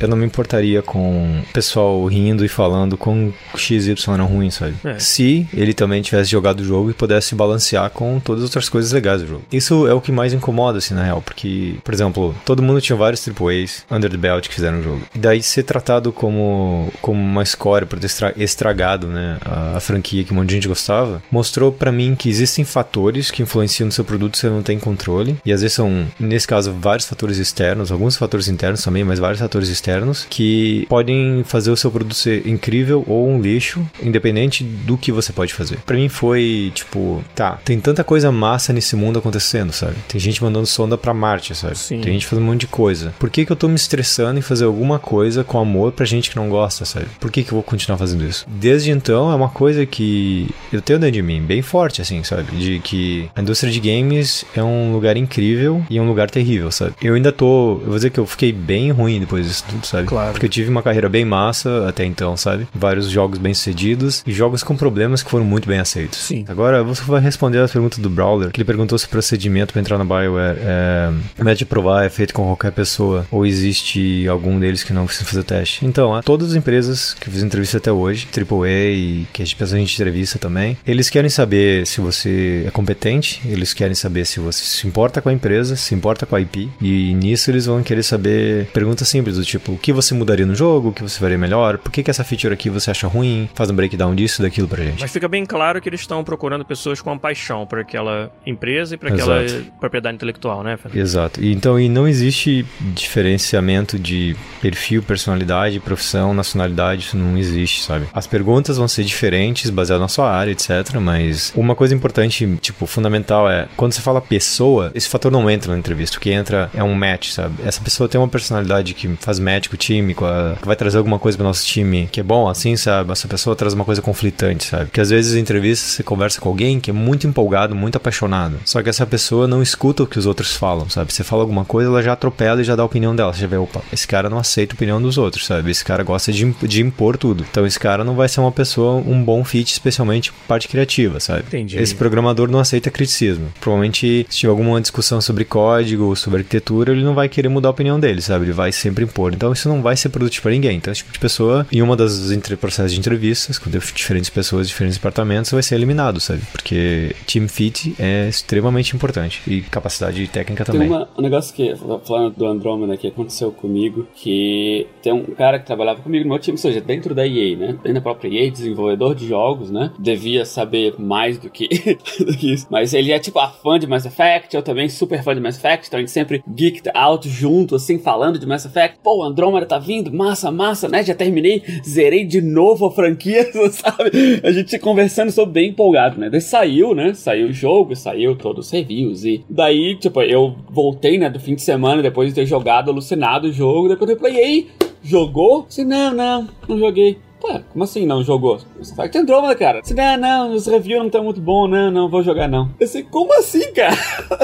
[0.00, 4.74] eu não me importaria com pessoal rindo e falando com XY eram ruim, sabe?
[4.84, 4.98] É.
[4.98, 8.92] Se ele também tivesse jogado o jogo e pudesse balancear com todas as outras coisas
[8.92, 9.42] legais do jogo.
[9.52, 12.96] Isso é o que mais incomoda, assim, na real, porque, por exemplo, todo mundo tinha
[12.96, 15.02] vários AAAs under the belt que fizeram o jogo.
[15.14, 19.80] E daí ser tratado como, como uma escória por ter estra- estragado, né, a, a
[19.80, 23.86] franquia que um monte de gente gostava, mostrou pra mim que existem fatores que influenciam
[23.86, 25.36] no seu produto que você não tem controle.
[25.44, 29.40] E às vezes são, nesse caso, vários fatores externos, alguns fatores internos também, mas vários
[29.40, 34.96] fatores externos que podem fazer o seu produto ser incrível ou um lixo, independente do
[34.96, 35.78] que você pode fazer.
[35.86, 39.96] Pra mim foi tipo, tá, tem tanta coisa massa nesse mundo acontecendo, sabe?
[40.08, 41.78] Tem gente mandando sonda pra Marte, sabe?
[41.78, 42.00] Sim.
[42.00, 43.14] Tem gente fazendo um monte de coisa.
[43.18, 46.30] Por que que eu tô me estressando em fazer alguma coisa com amor pra gente
[46.30, 47.06] que não gosta, sabe?
[47.18, 48.46] Por que que eu vou continuar fazendo isso?
[48.48, 52.52] Desde então é uma coisa que eu tenho dentro de mim, bem forte, assim, sabe?
[52.56, 56.94] De que a indústria de games é um lugar incrível e um lugar terrível, sabe?
[57.02, 60.06] Eu ainda tô, eu vou dizer que eu fiquei bem ruim depois disso tudo, sabe?
[60.06, 60.32] Claro.
[60.32, 62.66] Porque eu tive uma carreira bem massa até então, sabe?
[62.74, 66.18] Vários jogos bem sucedidos e jogos com problemas que foram muito bem aceitos.
[66.18, 66.44] Sim.
[66.48, 69.80] Agora, você vai responder a pergunta do Brawler, que ele perguntou se o procedimento para
[69.80, 74.58] entrar na BioWare é método de provar é feito com qualquer pessoa ou existe algum
[74.58, 75.84] deles que não precisa fazer teste.
[75.84, 79.44] Então, a todas as empresas que eu fiz entrevista até hoje, AAA e que a
[79.44, 84.24] gente a gente entrevista também, eles querem saber se você é competente, eles querem saber
[84.24, 87.66] se você se importa com a empresa, se importa com a IP, e nisso eles
[87.66, 91.02] vão querer saber perguntas simples do tipo, o que você mudaria no jogo, o que
[91.02, 94.14] você faria melhor, por que, que essa feature aqui você acha ruim, faz um breakdown
[94.14, 95.00] disso, daquilo pra gente.
[95.00, 98.98] Mas fica bem claro que eles estão procurando pessoas com paixão por aquela empresa e
[98.98, 99.42] por aquela
[99.78, 100.98] propriedade intelectual, né, Fernando?
[100.98, 101.42] Exato.
[101.42, 108.06] E então, e não existe diferenciamento de perfil, personalidade, profissão, nacionalidade, isso não existe, sabe?
[108.12, 110.96] As perguntas vão ser diferentes, baseadas na sua área, etc.
[111.00, 115.72] Mas uma coisa importante, tipo, fundamental é, quando você fala pessoa, esse fator não entra
[115.72, 116.16] na entrevista.
[116.16, 117.54] O que entra é um match, sabe?
[117.64, 120.74] Essa pessoa tem uma personalidade que faz match com o time, com a- que vai
[120.76, 123.12] trazer alguma coisa pro nosso time que é bom, assim, sabe?
[123.12, 124.86] Essa pessoa traz uma coisa conflitante, sabe?
[124.86, 128.56] Porque às vezes em entrevistas você conversa com alguém que é muito empolgado, muito apaixonado.
[128.64, 131.12] Só que essa pessoa não escuta o que os outros falam, sabe?
[131.12, 133.32] Você fala alguma coisa, ela já atropela e já dá a opinião dela.
[133.32, 135.70] Você já vê, opa, esse cara não aceita a opinião dos outros, sabe?
[135.70, 137.44] Esse cara gosta de, de impor tudo.
[137.50, 141.44] Então esse cara não vai ser uma pessoa, um bom fit, especialmente parte criativa, sabe?
[141.46, 141.78] Entendi.
[141.78, 143.48] Esse programador não aceita criticismo.
[143.60, 147.68] Provavelmente, se tiver alguma discussão sobre código ou sobre arquitetura, ele não vai querer mudar
[147.68, 148.44] a opinião dele, sabe?
[148.46, 149.34] Ele vai sempre impor.
[149.34, 150.76] Então isso não vai ser produtivo para ninguém.
[150.76, 154.68] Então esse tipo de pessoa, em uma das entre, processos de entrevistas, com diferentes pessoas,
[154.68, 156.42] diferentes departamentos, vai ser eliminado, sabe?
[156.52, 159.42] Porque team fit é extremamente importante.
[159.46, 160.88] E capacidade técnica também.
[160.88, 165.58] Tem uma, um negócio que, falando do Andromeda, que aconteceu comigo, que tem um cara
[165.58, 167.66] que trabalhava comigo no meu time, ou seja, dentro da EA, né?
[167.72, 169.92] Dentro da própria EA, desenvolvedor de jogos, né?
[169.98, 171.68] Devia saber mais do que,
[172.20, 172.66] do que isso.
[172.70, 175.56] Mas ele é tipo a fã de Mass Effect, eu também super fã de Mass
[175.56, 178.98] Effect, então a gente sempre geeked out junto, assim, falando de Mass Effect.
[179.02, 181.02] Pô, o Andromeda tá vindo, massa, massa, né?
[181.02, 184.40] Já terminei, zerei de novo a franquia, sabe?
[184.42, 186.28] A gente conversando sobre bem empolgado, né?
[186.28, 187.14] Daí saiu, né?
[187.14, 191.54] Saiu o jogo, saiu todos os reviews e daí, tipo, eu voltei, né, do fim
[191.54, 194.68] de semana depois de ter jogado, alucinado o jogo, depois eu falei, e aí,
[195.02, 195.64] jogou?
[195.66, 197.18] Disse, não, não, não joguei.
[197.40, 198.58] Pô, como assim não jogou?
[198.58, 199.80] Que tem Andromeda, cara.
[199.82, 202.70] Você, não, não, os reviews não estão muito bons, não, não, vou jogar não.
[202.78, 203.96] Eu sei, como assim, cara?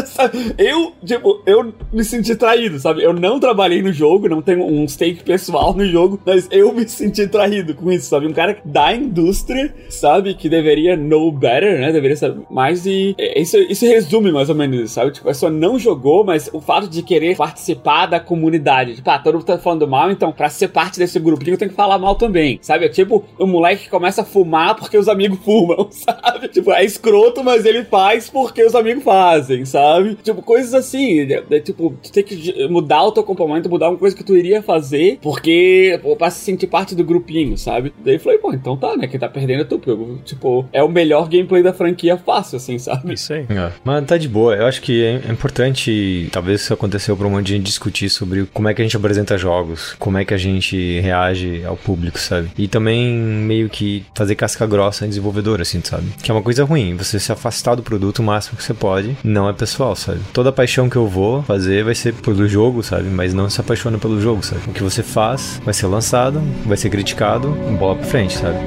[0.57, 3.03] eu, tipo, eu me senti traído, sabe?
[3.03, 6.89] Eu não trabalhei no jogo, não tenho um stake pessoal no jogo, mas eu me
[6.89, 8.27] senti traído com isso, sabe?
[8.27, 10.35] Um cara da indústria, sabe?
[10.35, 11.93] Que deveria know better, né?
[11.93, 15.13] Deveria saber mais e isso, isso resume mais ou menos sabe?
[15.13, 18.97] Tipo, a pessoa não jogou, mas o fato de querer participar da comunidade.
[18.97, 21.77] Tipo, ah, todo mundo tá falando mal, então pra ser parte desse eu tenho que
[21.77, 22.86] falar mal também, sabe?
[22.87, 26.49] É tipo o moleque que começa a fumar porque os amigos fumam, sabe?
[26.49, 30.17] Tipo, é escroto, mas ele faz porque os amigos fazem, sabe?
[30.23, 31.21] Tipo, coisas assim.
[31.21, 34.37] É, é, tipo, tu tem que mudar o teu comportamento, mudar uma coisa que tu
[34.37, 37.93] iria fazer porque pô, pra se sentir parte do grupinho, sabe?
[38.05, 39.07] Daí eu falei, pô, então tá, né?
[39.07, 39.79] Quem tá perdendo é tu.
[39.79, 43.15] Porque, tipo, é o melhor gameplay da franquia fácil, assim, sabe?
[43.15, 43.47] Isso aí.
[43.49, 43.73] É.
[43.85, 44.55] Mas tá de boa.
[44.55, 48.47] Eu acho que é importante, talvez isso aconteceu pra um monte de gente discutir sobre
[48.53, 52.19] como é que a gente apresenta jogos, como é que a gente reage ao público,
[52.19, 52.51] sabe?
[52.59, 56.09] E também meio que fazer casca grossa em desenvolvedor, assim, sabe?
[56.23, 59.17] Que é uma coisa ruim, você se afastar do produto o máximo que você pode,
[59.25, 60.21] não é pessoal, sabe?
[60.35, 63.09] Toda a paixão que eu vou fazer vai ser pelo jogo, sabe?
[63.09, 64.61] Mas não se apaixona pelo jogo, sabe?
[64.67, 68.59] O que você faz vai ser lançado, vai ser criticado, bola pra frente, sabe?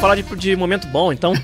[0.00, 1.34] Falar de, de momento bom, então.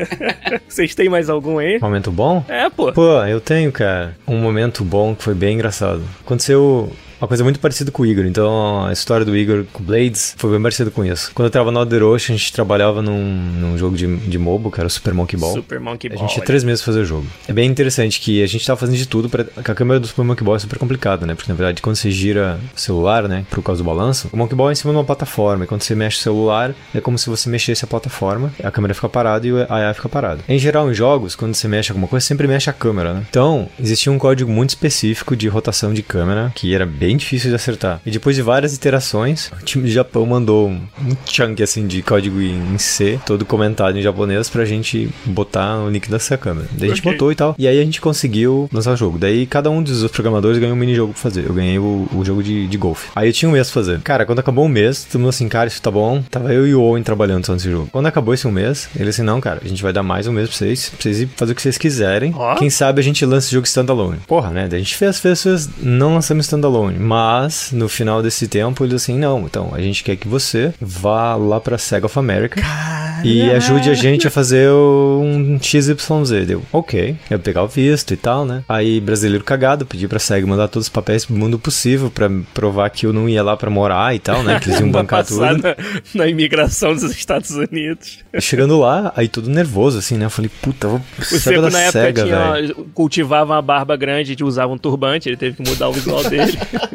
[0.66, 1.78] Vocês têm mais algum aí?
[1.78, 2.42] Momento bom?
[2.48, 2.90] É, pô.
[2.92, 4.16] Pô, eu tenho, cara.
[4.26, 6.02] Um momento bom que foi bem engraçado.
[6.24, 8.24] Aconteceu uma coisa muito parecida com o Igor.
[8.24, 11.30] Então, a história do Igor com Blades foi bem parecida com isso.
[11.34, 14.70] Quando eu tava na Other Ocean, a gente trabalhava num, num jogo de, de mobile,
[14.70, 15.52] que era o Super Monkey Ball.
[15.52, 16.18] Super Monkey Ball.
[16.18, 17.26] A gente tinha três meses pra fazer o jogo.
[17.46, 19.44] É bem interessante que a gente tava fazendo de tudo pra...
[19.56, 21.34] a câmera do Super Monkey Ball é super complicada, né?
[21.34, 24.54] Porque, na verdade, quando você gira o celular, né, por causa do balanço, o Monkey
[24.54, 25.64] Ball é em cima de uma plataforma.
[25.64, 28.94] E quando você mexe o celular, é como se você mexesse a plataforma, a câmera
[28.94, 30.40] fica parada e a AI fica parada.
[30.48, 33.26] Em geral, em jogos, quando você mexe alguma coisa, sempre mexe a câmera, né?
[33.28, 37.56] Então, existia um código muito específico de rotação de câmera, que era bem difícil de
[37.56, 41.86] acertar e depois de várias iterações, o time do Japão mandou um, um chunk assim
[41.86, 46.68] de código em C, todo comentado em japonês, pra gente botar no link dessa câmera.
[46.72, 47.12] Daí a gente okay.
[47.12, 47.54] botou e tal.
[47.58, 49.18] E aí a gente conseguiu lançar o jogo.
[49.18, 51.46] Daí cada um dos programadores ganhou um mini jogo pra fazer.
[51.46, 53.08] Eu ganhei o, o jogo de, de golfe.
[53.14, 54.00] Aí eu tinha um mês pra fazer.
[54.02, 56.22] Cara, quando acabou o um mês, todo mundo assim, cara, isso tá bom.
[56.30, 57.88] Tava eu e o Owen trabalhando só nesse jogo.
[57.90, 60.32] Quando acabou esse um mês, ele assim, não, cara, a gente vai dar mais um
[60.32, 62.34] mês pra vocês, pra vocês fazer o que vocês quiserem.
[62.36, 62.54] Oh.
[62.56, 64.18] Quem sabe a gente lança esse jogo standalone.
[64.26, 64.68] Porra, né?
[64.68, 66.98] Daí a gente fez, fez, fez, não lançamos standalone.
[67.00, 71.34] Mas no final desse tempo, ele assim: não, então a gente quer que você vá
[71.34, 73.26] lá pra Sega of America Caramba.
[73.26, 76.46] e ajude a gente a fazer um XYZ.
[76.46, 77.16] Deu, ok.
[77.30, 78.62] Eu pegar o visto e tal, né?
[78.68, 82.90] Aí, brasileiro cagado, pedi pra Sega mandar todos os papéis pro mundo possível pra provar
[82.90, 84.60] que eu não ia lá pra morar e tal, né?
[84.60, 85.40] Que eles iam bancar tudo.
[85.40, 85.76] Na,
[86.14, 88.18] na imigração dos Estados Unidos.
[88.38, 90.26] Chegando lá, aí tudo nervoso, assim, né?
[90.26, 94.44] Eu falei, puta, vou Seco, da na época, Sega, tinha, cultivava uma barba grande e
[94.44, 96.58] usava um turbante, ele teve que mudar o visual dele.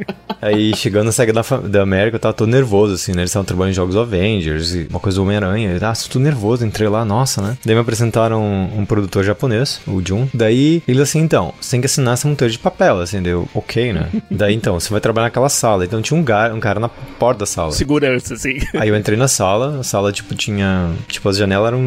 [0.45, 3.21] Aí chegando na SEGA da, da América, eu tava todo nervoso, assim, né?
[3.21, 5.79] Eles estavam trabalhando em jogos Avengers e uma coisa do Homem-Aranha.
[5.81, 7.57] Ah, tô nervoso, entrei lá, nossa, né?
[7.65, 10.27] Daí me apresentaram um, um, produtor japonês, o Jun.
[10.31, 13.91] Daí ele assim, então, você tem que assinar essa monteira de papel, assim, deu, ok,
[13.91, 14.09] né?
[14.29, 15.83] Daí então, você vai trabalhar naquela sala.
[15.83, 17.71] Então tinha um, gar, um cara na porta da sala.
[17.71, 18.59] Segurança, assim.
[18.77, 20.91] Aí eu entrei na sala, a sala, tipo, tinha.
[21.07, 21.81] Tipo, as janelas eram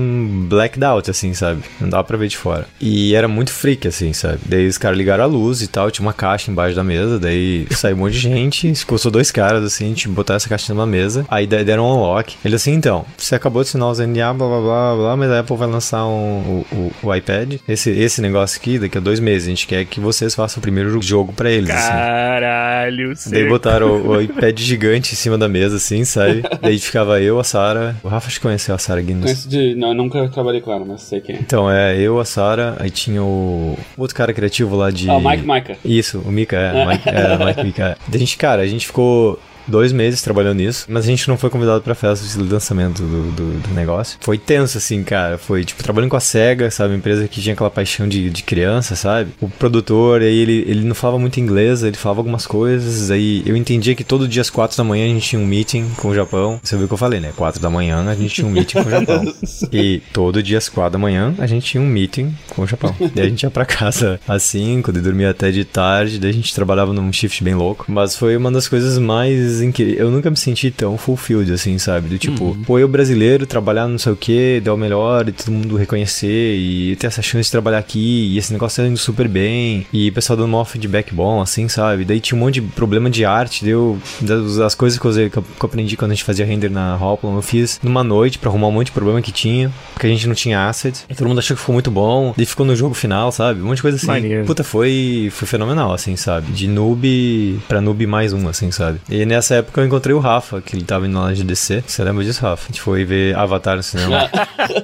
[0.48, 1.62] blacked out, assim, sabe?
[1.80, 2.66] Não dava pra ver de fora.
[2.80, 4.40] E era muito freak, assim, sabe?
[4.44, 7.68] Daí os caras ligaram a luz e tal, tinha uma caixa embaixo da mesa, daí
[7.70, 10.72] saiu um monte de gente, ficou só dois caras, assim, a gente botar essa caixa
[10.72, 12.36] numa mesa, aí deram um unlock.
[12.44, 15.40] Ele assim, então, você acabou de assinar os NDA, blá blá blá blá, mas a
[15.40, 17.56] Apple vai lançar um, o, o, o, iPad.
[17.68, 20.62] Esse, esse negócio aqui, daqui a dois meses, a gente quer que vocês façam o
[20.62, 21.70] primeiro jogo pra eles.
[21.70, 21.88] Assim.
[21.88, 23.30] Caralho, assim.
[23.30, 26.42] Daí botaram o, o, iPad gigante em cima da mesa, assim, sabe?
[26.60, 27.96] Daí ficava eu, a Sara.
[28.02, 29.24] O Rafa acho que conheceu a Sara Guinness.
[29.24, 29.74] Conheço de.
[29.74, 31.38] Não, nunca trabalhei com ela, mas sei quem é.
[31.38, 35.08] Então, é, eu, a Sara, aí tinha o outro cara criativo lá de.
[35.08, 35.76] Ah, o Mike Mika.
[35.84, 36.86] Isso, o Mika, é.
[36.86, 37.82] Mike, é, Mike Mika.
[37.82, 37.96] É.
[38.08, 39.38] Daí a gente, cara, a gente ficou
[39.68, 43.30] dois meses trabalhando nisso, mas a gente não foi convidado pra festa de lançamento do,
[43.32, 44.18] do, do negócio.
[44.20, 45.38] Foi tenso, assim, cara.
[45.38, 46.90] Foi, tipo, trabalhando com a SEGA, sabe?
[46.92, 49.30] Uma empresa que tinha aquela paixão de, de criança, sabe?
[49.40, 53.56] O produtor, aí ele, ele não falava muito inglês, ele falava algumas coisas, aí eu
[53.56, 56.14] entendia que todo dia às quatro da manhã a gente tinha um meeting com o
[56.14, 56.58] Japão.
[56.62, 57.32] Você viu o que eu falei, né?
[57.36, 59.24] Quatro da manhã a gente tinha um meeting com o Japão.
[59.72, 62.94] E todo dia às quatro da manhã a gente tinha um meeting com o Japão.
[63.14, 66.34] Daí a gente ia pra casa às cinco, daí dormia até de tarde, daí a
[66.34, 67.84] gente trabalhava num shift bem louco.
[67.88, 69.98] Mas foi uma das coisas mais incríveis.
[69.98, 72.08] Eu nunca me senti tão fulfilled, assim, sabe?
[72.08, 72.62] Do tipo, Uhum.
[72.64, 76.56] pô, eu brasileiro, trabalhar não sei o que, dar o melhor e todo mundo reconhecer
[76.56, 77.98] e ter essa chance de trabalhar aqui
[78.32, 81.68] e esse negócio tá indo super bem e o pessoal dando um feedback bom, assim,
[81.68, 82.04] sabe?
[82.04, 85.30] Daí tinha um monte de problema de arte, deu das, as coisas que eu, usei,
[85.30, 88.38] que eu que aprendi quando a gente fazia render na Hoplon, eu fiz numa noite
[88.38, 91.04] pra arrumar um monte de problema que tinha, porque a gente não tinha assets.
[91.08, 93.60] E todo mundo achou que ficou muito bom, daí ficou no jogo final, sabe?
[93.60, 94.06] Um monte de coisa assim.
[94.06, 94.44] Maneiro.
[94.44, 96.52] Puta, foi, foi fenomenal, assim, sabe?
[96.52, 99.00] De noob pra noob mais um, assim, sabe?
[99.10, 101.82] E nessa época eu encontrei o Rafa, que ele tava indo lá de DC.
[101.86, 102.64] Você lembra disso, Rafa?
[102.64, 104.30] A gente foi ver Avatar no cinema.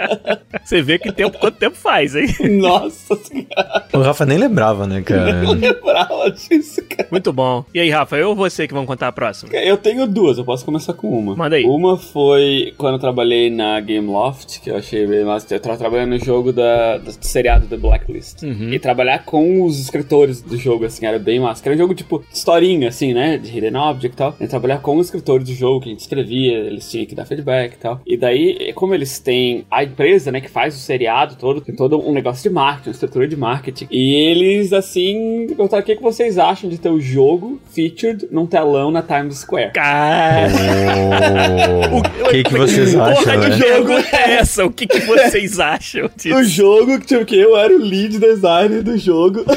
[0.65, 2.27] Você vê que tempo, quanto tempo faz, hein?
[2.59, 5.45] Nossa senhora, o Rafa nem lembrava, né, cara?
[5.45, 7.09] eu lembrava disso, cara.
[7.11, 7.65] Muito bom.
[7.75, 9.53] E aí, Rafa, eu ou você que vão contar a próxima?
[9.53, 11.37] Eu tenho duas, eu posso começar com uma.
[11.37, 11.65] Manda aí.
[11.65, 15.55] Uma foi quando eu trabalhei na Game Loft, que eu achei bem massa.
[15.55, 18.43] Eu tava trabalhando no jogo da, do seriado The Blacklist.
[18.43, 18.73] Uhum.
[18.73, 21.63] E trabalhar com os escritores do jogo, assim, era bem massa.
[21.67, 23.37] Era um jogo, tipo, historinha, assim, né?
[23.37, 24.37] De Hidden Object e tal.
[24.45, 27.25] E trabalhar com os escritores do jogo, que a gente escrevia, eles tinham que dar
[27.25, 28.01] feedback e tal.
[28.07, 31.99] E daí, como eles têm a empresa, né, que faz o seriado todo, tem todo
[31.99, 33.87] um negócio de marketing, uma estrutura de marketing.
[33.91, 38.47] E eles, assim, perguntaram o que, que vocês acham de ter o jogo featured num
[38.47, 39.73] telão na Times Square.
[39.73, 40.49] Cara,
[42.25, 43.59] O que, que vocês porra acham, de né?
[43.59, 44.65] pergunta é essa?
[44.65, 46.37] O que, que vocês acham disso?
[46.37, 49.45] O jogo, que, tipo, que eu era o lead designer do jogo.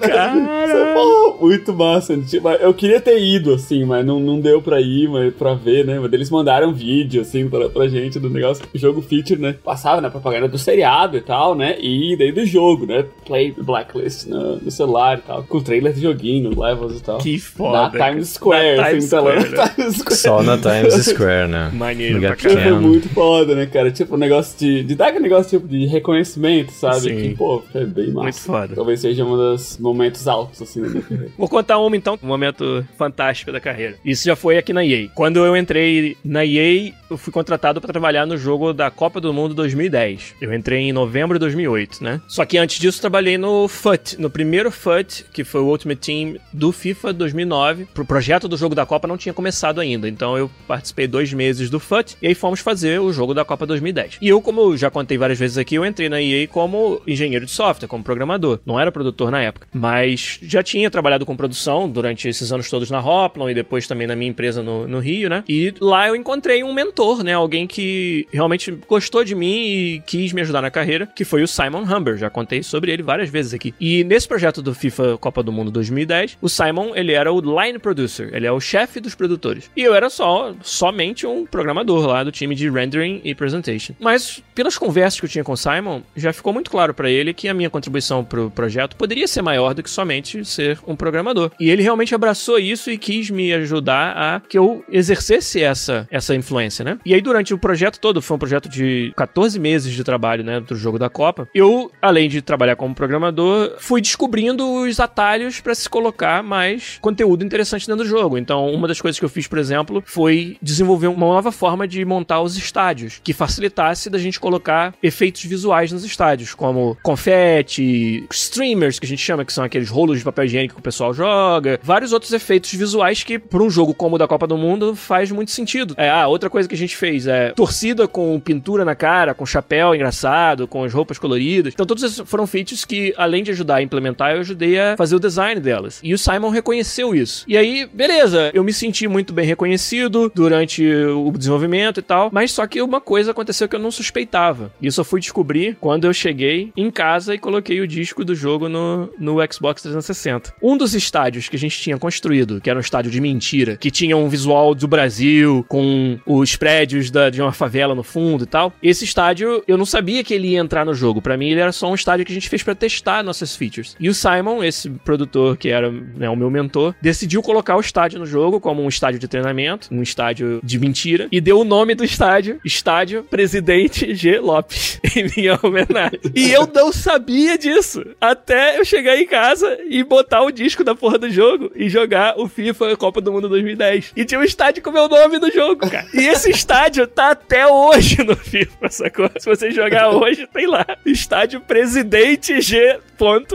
[0.00, 2.16] Cara, Pô, muito massa.
[2.18, 5.84] Tipo, eu queria ter ido, assim, mas não, não deu pra ir, mas pra ver,
[5.84, 5.98] né?
[5.98, 8.64] Mas eles mandaram vídeo, assim, pra, pra gente do negócio.
[8.74, 9.54] O jogo feature, né?
[9.64, 11.76] Passava na propaganda do seriado e tal, né?
[11.80, 13.04] E daí do jogo, né?
[13.26, 15.42] Play Blacklist no, no celular e tal.
[15.44, 17.18] Com trailer de joguinho, levels e tal.
[17.18, 17.98] que foda.
[17.98, 19.68] Na Times Square, Na assim, Times tá lá Square, né?
[19.74, 20.16] Times Square.
[20.16, 21.70] Só na Times Square, né?
[21.74, 22.50] Maneiro Lugar pra.
[22.50, 23.90] Foi muito foda, né, cara?
[23.90, 24.82] Tipo, um negócio de.
[24.82, 27.00] De dar aquele negócio tipo de reconhecimento, sabe?
[27.00, 27.16] Sim.
[27.16, 28.22] Que, pô, foi bem massa.
[28.22, 28.74] Muito foda.
[28.74, 31.30] Talvez seja um dos momentos altos, assim, da minha carreira.
[31.36, 33.96] Vou contar uma então, um momento fantástico da carreira.
[34.04, 35.08] Isso já foi aqui na EA.
[35.14, 39.32] Quando eu entrei na EA, eu fui contratado para trabalhar no jogo da Copa do
[39.32, 40.34] Mundo 2010.
[40.40, 42.20] Eu entrei em novembro de 2008, né?
[42.26, 46.36] Só que antes disso trabalhei no FUT, no primeiro FUT, que foi o Ultimate Team
[46.52, 47.86] do FIFA 2009.
[47.94, 51.70] Pro projeto do jogo da Copa não tinha começado ainda, então eu participei dois meses
[51.70, 54.18] do FUT e aí fomos fazer o jogo da Copa 2010.
[54.20, 57.52] E eu, como já contei várias vezes aqui, eu entrei na EA como engenheiro de
[57.52, 58.60] software, como programador.
[58.64, 62.90] Não era produtor na época, mas já tinha trabalhado com produção durante esses anos todos
[62.90, 65.42] na Hoplon e depois também na minha empresa no, no Rio, né?
[65.48, 67.34] E lá eu encontrei um mentor, né?
[67.34, 71.48] Alguém que realmente gostou de mim e quis me ajudar na carreira, que foi o
[71.48, 72.16] Simon Humber.
[72.16, 73.74] Já contei sobre ele várias vezes aqui.
[73.80, 77.78] E nesse projeto do FIFA Copa do Mundo 2010, o Simon, ele era o line
[77.78, 79.70] producer, ele é o chefe dos produtores.
[79.76, 83.94] E eu era só, somente um programador lá do time de rendering e presentation.
[83.98, 87.34] Mas pelas conversas que eu tinha com o Simon, já ficou muito claro pra ele
[87.34, 91.50] que a minha contribuição pro projeto poderia ser maior do que somente ser um programador.
[91.58, 96.34] E ele realmente abraçou isso e quis me ajudar a que eu exercesse essa, essa
[96.34, 96.98] influência, né?
[97.04, 100.60] E aí, durante o projeto todo, foi um projeto de 14 meses de trabalho, né,
[100.60, 105.74] do jogo da Copa, eu, além de trabalhar como programador, fui descobrindo os atalhos pra
[105.74, 108.38] se colocar mais conteúdo interessante dentro do jogo.
[108.38, 112.04] Então, uma das coisas que eu fiz, por exemplo, foi desenvolver uma nova forma de
[112.04, 118.98] montar os estádios, que facilitasse da gente colocar efeitos visuais nos estádios, como confete, streamers,
[118.98, 121.80] que a gente chama, que são aqueles rolos de papel higiênico que o pessoal joga,
[121.82, 125.30] vários outros efeitos visuais que, por um jogo como o da Copa do Mundo, faz
[125.30, 125.94] muito sentido.
[125.96, 129.46] É, ah, outra coisa que a gente fez é torcida com pintura na cara, com
[129.46, 131.74] chapéu engraçado, com as roupas coloridas.
[131.74, 135.16] Então, todos esses foram feitos que, além de ajudar a implementar, eu ajudei a fazer
[135.16, 136.00] o design delas.
[136.02, 137.44] E o Simon reconheceu isso.
[137.48, 142.52] E aí, beleza, eu me senti muito bem reconhecido durante o desenvolvimento e tal, mas
[142.52, 144.72] só que uma coisa aconteceu que eu não suspeitava.
[144.80, 148.34] E eu só fui descobrir quando eu cheguei em casa e coloquei o disco do
[148.34, 150.54] jogo no, no Xbox 360.
[150.62, 153.90] Um dos estádios que a gente tinha construído, que era um estádio de mentira, que
[153.90, 158.46] tinha um visual do Brasil, com os prédios da, de uma favela no fundo e
[158.46, 161.20] tal, esse estádio eu não sabia que ele ia entrar no jogo.
[161.20, 163.96] Pra mim, ele era só um estádio que a gente fez pra testar nossas features.
[164.00, 168.18] E o Simon, esse produtor que era né, o meu mentor, decidiu colocar o estádio
[168.18, 171.94] no jogo como um estádio de treinamento, um estádio de mentira, e deu o nome
[171.94, 174.38] do estádio, Estádio Presidente G.
[174.38, 176.20] Lopes, em minha homenagem.
[176.34, 180.94] E eu não sabia disso, até eu chegar em casa e botar o disco da
[180.94, 184.12] porra do jogo e jogar o FIFA Copa do Mundo 2010.
[184.16, 186.06] E tinha um estádio com o meu nome no jogo, cara.
[186.14, 189.30] E esse estádio tá até hoje no FIFA, sacou?
[189.38, 190.86] Se você jogar hoje, tem lá.
[191.04, 192.98] Estádio Presidente G.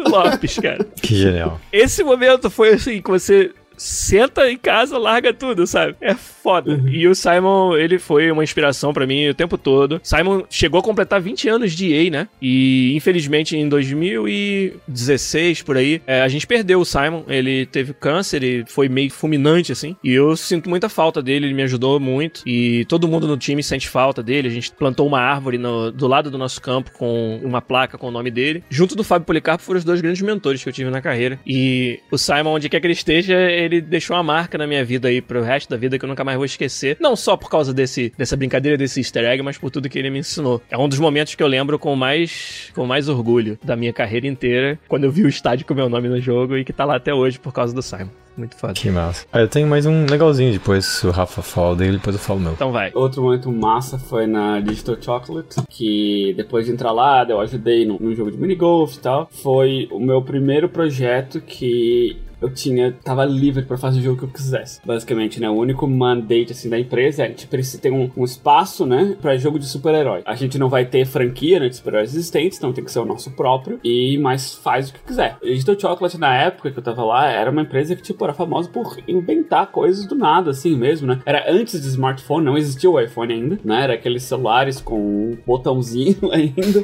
[0.07, 0.86] Lopes, cara.
[1.01, 1.59] Que genial.
[1.72, 5.95] Esse momento foi assim, que você senta em casa, larga tudo, sabe?
[6.01, 6.71] É foda.
[6.71, 6.88] Uhum.
[6.89, 9.99] E o Simon, ele foi uma inspiração pra mim o tempo todo.
[10.03, 12.28] Simon chegou a completar 20 anos de EA, né?
[12.41, 17.24] E infelizmente em 2016, por aí, é, a gente perdeu o Simon.
[17.28, 19.95] Ele teve câncer e foi meio fulminante, assim.
[20.03, 22.41] E eu sinto muita falta dele, ele me ajudou muito.
[22.45, 24.47] E todo mundo no time sente falta dele.
[24.47, 28.07] A gente plantou uma árvore no- do lado do nosso campo com uma placa com
[28.07, 28.63] o nome dele.
[28.69, 31.39] Junto do Fábio Policarpo foram os dois grandes mentores que eu tive na carreira.
[31.45, 35.07] E o Simon, onde quer que ele esteja, ele deixou uma marca na minha vida
[35.07, 36.97] aí pro resto da vida que eu nunca mais vou esquecer.
[36.99, 40.09] Não só por causa desse, dessa brincadeira, desse easter egg, mas por tudo que ele
[40.09, 40.61] me ensinou.
[40.69, 44.28] É um dos momentos que eu lembro com mais, com mais orgulho da minha carreira
[44.28, 46.95] inteira, quando eu vi o estádio com meu nome no jogo e que tá lá
[46.95, 48.09] até hoje por causa do Simon.
[48.36, 48.74] Muito foda.
[48.74, 49.26] Que massa.
[49.32, 52.39] Ah, eu tenho mais um legalzinho depois, se o Rafa fala dele, depois eu falo
[52.39, 52.53] o meu.
[52.53, 52.91] Então vai.
[52.93, 57.99] Outro momento massa foi na Digital Chocolate, que depois de entrar lá, eu ajudei no,
[57.99, 59.30] no jogo de minigolf e tal.
[59.32, 64.25] Foi o meu primeiro projeto que eu tinha, tava livre pra fazer o jogo que
[64.25, 64.81] eu quisesse.
[64.85, 65.49] Basicamente, né?
[65.49, 69.15] O único mandate assim da empresa é a gente precisa ter um, um espaço, né,
[69.21, 70.21] pra jogo de super-herói.
[70.25, 73.05] A gente não vai ter franquia, né, de super-heróis existentes, então tem que ser o
[73.05, 73.79] nosso próprio.
[73.83, 75.37] E mas faz o que quiser.
[75.41, 78.67] Digital Chocolate na época que eu tava lá era uma empresa que tipo era famosa
[78.67, 81.21] por inventar coisas do nada, assim mesmo, né?
[81.25, 83.83] Era antes de smartphone, não existia o iPhone ainda, né?
[83.83, 86.83] Era aqueles celulares com um botãozinho ainda.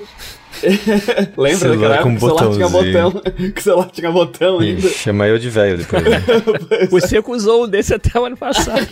[1.37, 3.11] Lembra daquela época com que o celular tinha botãozinho.
[3.11, 3.21] botão?
[3.53, 4.87] que o celular tinha botão ainda.
[4.87, 6.03] Ih, Chama eu de velho depois.
[6.03, 6.23] Né?
[6.91, 8.87] O Seco usou um desse até o ano passado.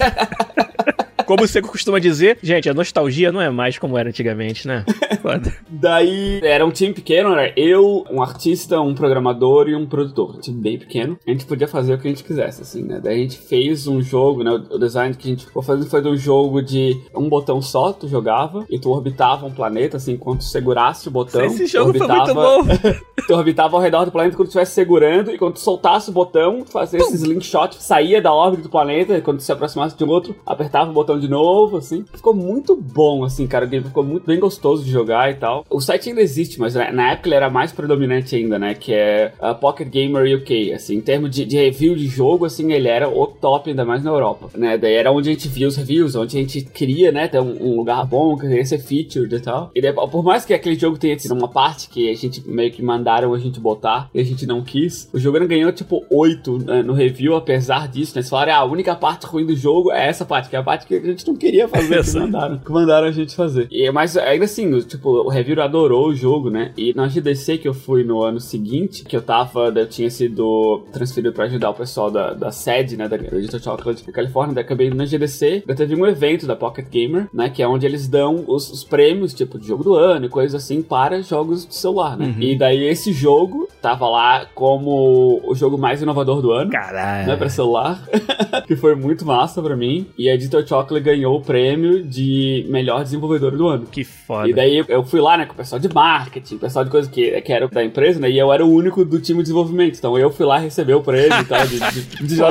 [1.27, 4.85] Como o Seco costuma dizer, gente, a nostalgia não é mais como era antigamente, né?
[5.21, 5.53] Foda.
[5.69, 10.37] Daí era um time pequeno, era eu, um artista, um programador e um produtor.
[10.37, 11.19] Um time bem pequeno.
[11.27, 13.01] A gente podia fazer o que a gente quisesse, assim, né?
[13.03, 14.51] Daí a gente fez um jogo, né?
[14.71, 17.91] O design que a gente ficou fazendo foi de um jogo de um botão só,
[17.91, 21.43] tu jogava, e tu orbitava um planeta, assim, enquanto tu segurasse o botão.
[21.43, 22.99] Esse tu jogo foi muito orbitava- bom.
[23.27, 26.13] tu orbitava ao redor do planeta quando tu estivesse segurando, e quando tu soltasse o
[26.13, 29.97] botão, tu fazia esse slingshot, saía da órbita do planeta, e quando tu se aproximasse
[29.97, 32.05] de outro, apertava o botão de novo, assim.
[32.13, 33.65] Ficou muito bom, assim, cara.
[33.65, 35.65] O game ficou muito bem gostoso de jogar e tal.
[35.69, 38.73] O site ainda existe, mas na época ele era mais predominante ainda, né?
[38.73, 40.95] Que é a Pocket Gamer UK, assim.
[40.95, 44.11] Em termos de, de review de jogo, assim, ele era o top, ainda mais na
[44.11, 44.77] Europa, né?
[44.77, 47.55] Daí era onde a gente via os reviews, onde a gente queria, né, ter um,
[47.61, 49.71] um lugar bom, queria ser featured e tal.
[49.75, 52.71] E daí, por mais que aquele jogo tenha sido uma parte que a gente meio
[52.71, 56.57] que mandaram a gente botar e a gente não quis, o jogo ganhou, tipo, 8
[56.65, 58.19] né, no review, apesar disso, né?
[58.19, 60.63] Eles falaram, ah, a única parte ruim do jogo é essa parte, que é a
[60.63, 63.67] parte que a gente não queria fazer, que mandaram, que mandaram a gente fazer.
[63.71, 66.71] E, mas ainda assim, o- tipo, o review adorou o jogo, né?
[66.77, 70.83] E na GDC que eu fui no ano seguinte, que eu tava, eu tinha sido
[70.91, 74.63] transferido pra ajudar o pessoal da, da sede, né, da Digital Chocolate da Califórnia, daí
[74.63, 77.85] acabei indo na GDC, daí teve um evento da Pocket Gamer, né, que é onde
[77.85, 81.65] eles dão os, os prêmios, tipo, de jogo do ano e coisas assim, para jogos
[81.67, 82.35] de celular, né?
[82.39, 87.27] E daí esse jogo tava lá como o jogo mais inovador do ano Caralho.
[87.27, 88.01] né, pra celular,
[88.67, 90.07] que foi muito massa pra mim.
[90.17, 93.85] E a Digital Chocolate ganhou o prêmio de melhor desenvolvedor do ano.
[93.91, 94.49] Que foda.
[94.49, 97.09] E daí eu fui lá, né, com o pessoal de marketing, o pessoal de coisa
[97.09, 99.97] que, que era da empresa, né, e eu era o único do time de desenvolvimento.
[99.97, 102.35] Então eu fui lá receber o prêmio e tal, de, de, de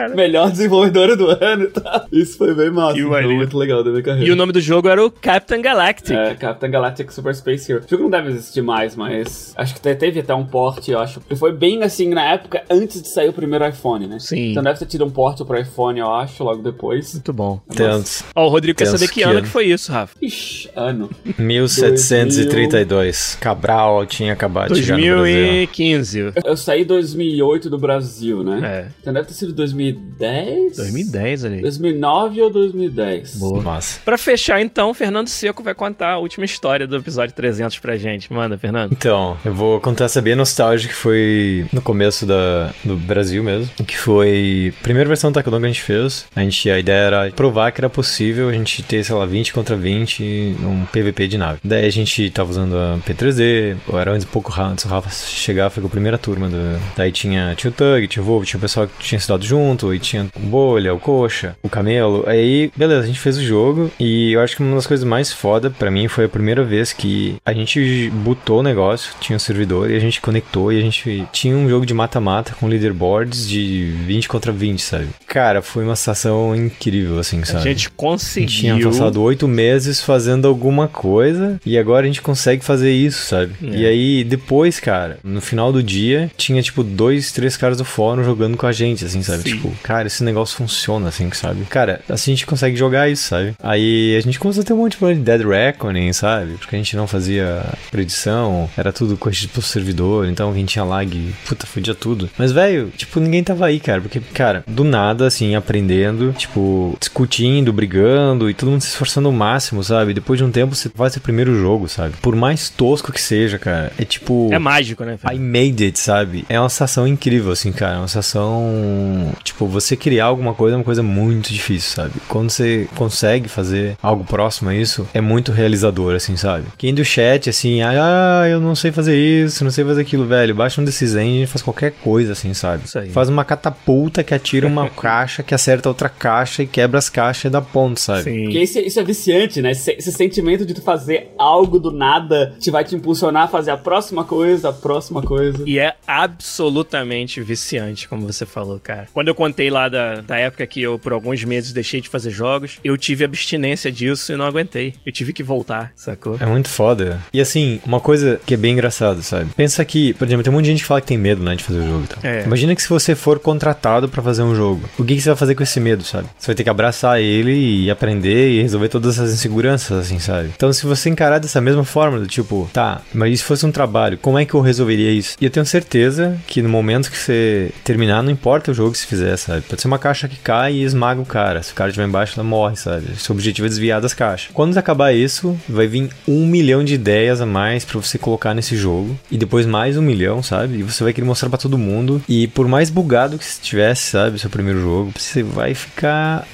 [0.00, 2.06] Foda, melhor desenvolvedora do ano e tal.
[2.12, 4.26] Isso foi bem massa, Que foi muito legal da minha carreira.
[4.28, 6.14] E o nome do jogo era o Captain Galactic.
[6.16, 7.82] É, Captain Galactic Super Space Hero.
[7.84, 10.98] O jogo não deve existir mais, mas acho que te- teve até um port, eu
[10.98, 11.20] acho.
[11.30, 14.18] E foi bem assim na época antes de sair o primeiro iPhone, né?
[14.18, 14.50] Sim.
[14.52, 17.12] Então deve ter tido um port pro iPhone, eu acho, logo depois.
[17.14, 17.60] Muito bom.
[17.90, 18.22] Tantos.
[18.34, 19.42] Ó, o Rodrigo quer saber que que ano ano.
[19.42, 20.16] que foi isso, Rafa.
[20.20, 21.10] Ixi, ano.
[21.38, 23.36] 1732.
[23.40, 25.16] Cabral tinha acabado de chegar no Brasil.
[25.16, 26.32] 2015.
[26.44, 28.60] Eu saí em 2008 do Brasil, né?
[28.62, 28.88] É.
[29.00, 30.76] Então deve ter sido 2010?
[30.76, 31.60] 2010 ali.
[31.60, 33.36] 2009 ou 2010?
[33.36, 33.62] Boa.
[33.62, 34.00] Massa.
[34.04, 38.32] Pra fechar, então, Fernando Seco vai contar a última história do episódio 300 pra gente.
[38.32, 38.92] Manda, Fernando.
[38.92, 43.70] Então, eu vou contar essa bem nostálgica que foi no começo da, do Brasil mesmo.
[43.86, 46.26] Que foi a primeira versão do Taekwondo que a gente fez.
[46.34, 49.52] A, gente, a ideia era provar que era possível a gente ter, sei lá, 20
[49.52, 51.60] contra 20 num PVP de nave.
[51.64, 55.10] Daí a gente tava usando a P3D, eu era antes um pouco antes do Rafa
[55.10, 56.48] chegar, foi com a primeira turma.
[56.48, 59.44] Do, daí tinha, tinha o Tug, tinha o Wolf, tinha o pessoal que tinha estudado
[59.44, 62.24] junto, e tinha o Bolha, o Coxa, o Camelo.
[62.26, 65.32] Aí, beleza, a gente fez o jogo e eu acho que uma das coisas mais
[65.32, 69.40] foda pra mim foi a primeira vez que a gente botou o negócio, tinha um
[69.40, 73.48] servidor e a gente conectou e a gente tinha um jogo de mata-mata com leaderboards
[73.48, 75.08] de 20 contra 20, sabe?
[75.26, 77.59] Cara, foi uma sensação incrível, assim, sabe?
[77.60, 77.70] Sabe?
[77.70, 78.48] A gente conseguiu.
[78.48, 83.52] tinha passado oito meses fazendo alguma coisa e agora a gente consegue fazer isso, sabe?
[83.62, 83.76] É.
[83.76, 88.24] E aí, depois, cara, no final do dia, tinha tipo dois, três caras do fórum
[88.24, 89.42] jogando com a gente, assim, sabe?
[89.42, 89.50] Sim.
[89.50, 91.64] Tipo, cara, esse negócio funciona, assim, sabe?
[91.66, 93.54] Cara, assim a gente consegue jogar isso, sabe?
[93.62, 96.52] Aí a gente começou a ter um monte de problema de Dead Reckoning, sabe?
[96.54, 100.84] Porque a gente não fazia predição, era tudo corrigido pro servidor, então a gente tinha
[100.84, 102.28] lag, puta, fudia tudo.
[102.38, 107.49] Mas, velho, tipo, ninguém tava aí, cara, porque, cara, do nada, assim, aprendendo, tipo, discutindo,
[107.72, 110.14] brigando e todo mundo se esforçando ao máximo, sabe?
[110.14, 112.14] Depois de um tempo você faz seu primeiro jogo, sabe?
[112.22, 114.48] Por mais tosco que seja, cara, é tipo.
[114.52, 115.18] É mágico, né?
[115.32, 116.44] I made it, sabe?
[116.48, 117.94] É uma sensação incrível, assim, cara.
[117.94, 119.32] É uma sensação.
[119.42, 122.12] Tipo, você criar alguma coisa é uma coisa muito difícil, sabe?
[122.28, 126.66] Quando você consegue fazer algo próximo a isso, é muito realizador, assim, sabe?
[126.78, 130.54] Quem do chat, assim, ah, eu não sei fazer isso, não sei fazer aquilo, velho.
[130.54, 132.84] Baixa um desses engine e faz qualquer coisa, assim, sabe?
[132.84, 133.10] Isso aí.
[133.10, 137.39] Faz uma catapulta que atira uma caixa, que acerta outra caixa e quebra as caixas
[137.48, 138.22] e dá ponto, sabe?
[138.24, 138.44] Sim.
[138.44, 139.70] Porque isso, é- isso é viciante, né?
[139.72, 143.70] Esse, esse sentimento de tu fazer algo do nada te vai te impulsionar a fazer
[143.70, 145.62] a próxima coisa, a próxima coisa.
[145.66, 149.06] E é absolutamente viciante, como você falou, cara.
[149.12, 152.30] Quando eu contei lá da, da época que eu, por alguns meses, deixei de fazer
[152.30, 154.94] jogos, eu tive abstinência disso e não aguentei.
[155.06, 156.36] Eu tive que voltar, sacou?
[156.40, 157.20] É muito foda.
[157.32, 159.50] E assim, uma coisa que é bem engraçada, sabe?
[159.56, 161.54] Pensa que, por exemplo, tem um monte de gente que fala que tem medo, né,
[161.54, 162.18] de fazer o jogo e tal.
[162.22, 162.44] É.
[162.44, 165.36] Imagina que se você for contratado pra fazer um jogo, o que, que você vai
[165.36, 166.28] fazer com esse medo, sabe?
[166.38, 170.50] Você vai ter que abraçar ele e aprender e resolver todas essas inseguranças, assim, sabe?
[170.54, 174.18] Então, se você encarar dessa mesma forma, do tipo, tá, mas se fosse um trabalho,
[174.18, 175.36] como é que eu resolveria isso?
[175.40, 178.98] E eu tenho certeza que no momento que você terminar, não importa o jogo que
[178.98, 179.62] você fizer, sabe?
[179.62, 181.62] Pode ser uma caixa que cai e esmaga o cara.
[181.62, 183.06] Se o cara estiver embaixo, ela morre, sabe?
[183.16, 184.50] Seu objetivo é desviar das caixas.
[184.52, 188.76] Quando acabar isso, vai vir um milhão de ideias a mais pra você colocar nesse
[188.76, 189.18] jogo.
[189.30, 190.78] E depois mais um milhão, sabe?
[190.78, 192.22] E você vai querer mostrar pra todo mundo.
[192.28, 194.38] E por mais bugado que estivesse, sabe?
[194.38, 196.46] Seu primeiro jogo, você vai ficar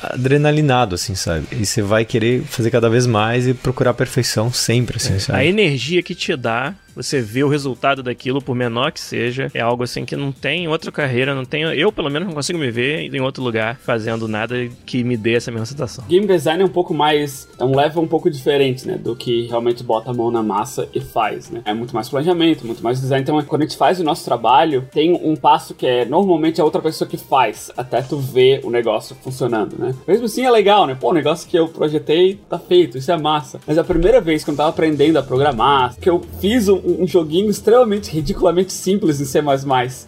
[0.67, 1.47] adrenalinado, assim, sabe?
[1.53, 5.21] E você vai querer fazer cada vez mais e procurar a perfeição sempre, assim, A
[5.21, 5.47] sabe?
[5.47, 9.83] energia que te dá, você vê o resultado daquilo, por menor que seja, é algo
[9.83, 11.63] assim que não tem em outra carreira, não tem.
[11.63, 15.35] Eu, pelo menos, não consigo me ver em outro lugar fazendo nada que me dê
[15.35, 16.05] essa mesma sensação.
[16.09, 17.47] Game design é um pouco mais.
[17.59, 18.97] É um level um pouco diferente, né?
[18.97, 21.61] Do que realmente bota a mão na massa e faz, né?
[21.67, 23.23] É muito mais planejamento, muito mais design.
[23.23, 26.65] Então, quando a gente faz o nosso trabalho, tem um passo que é normalmente a
[26.65, 29.95] outra pessoa que faz, até tu ver o negócio funcionando, né?
[30.09, 30.97] Mesmo assim é legal, né?
[30.99, 33.61] Pô, o negócio que eu projetei tá feito, isso é massa.
[33.67, 37.07] Mas a primeira vez que eu tava aprendendo a programar, que eu fiz um, um
[37.07, 39.41] joguinho extremamente, ridiculamente simples em C++,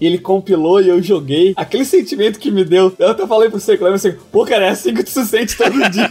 [0.01, 3.61] e ele compilou e eu joguei, aquele sentimento que me deu, eu até falei pro
[3.61, 6.11] Cleber, assim, pô, cara, é assim que tu se sente todo dia.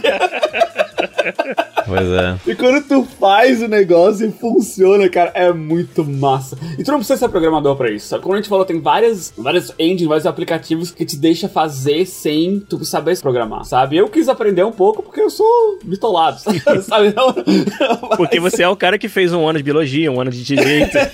[1.88, 2.36] Pois é.
[2.46, 6.56] E quando tu faz o negócio e funciona, cara, é muito massa.
[6.78, 8.22] E tu não precisa ser programador pra isso, sabe?
[8.22, 12.60] Como a gente falou, tem várias, várias engines, vários aplicativos que te deixa fazer sem
[12.60, 13.96] tu saber se programar, sabe?
[13.96, 16.38] Eu quis aprender um pouco porque eu sou bitolado,
[16.84, 17.14] sabe?
[17.16, 17.32] Não-
[18.16, 20.96] Porque você é o cara que fez um ano de biologia, um ano de direito.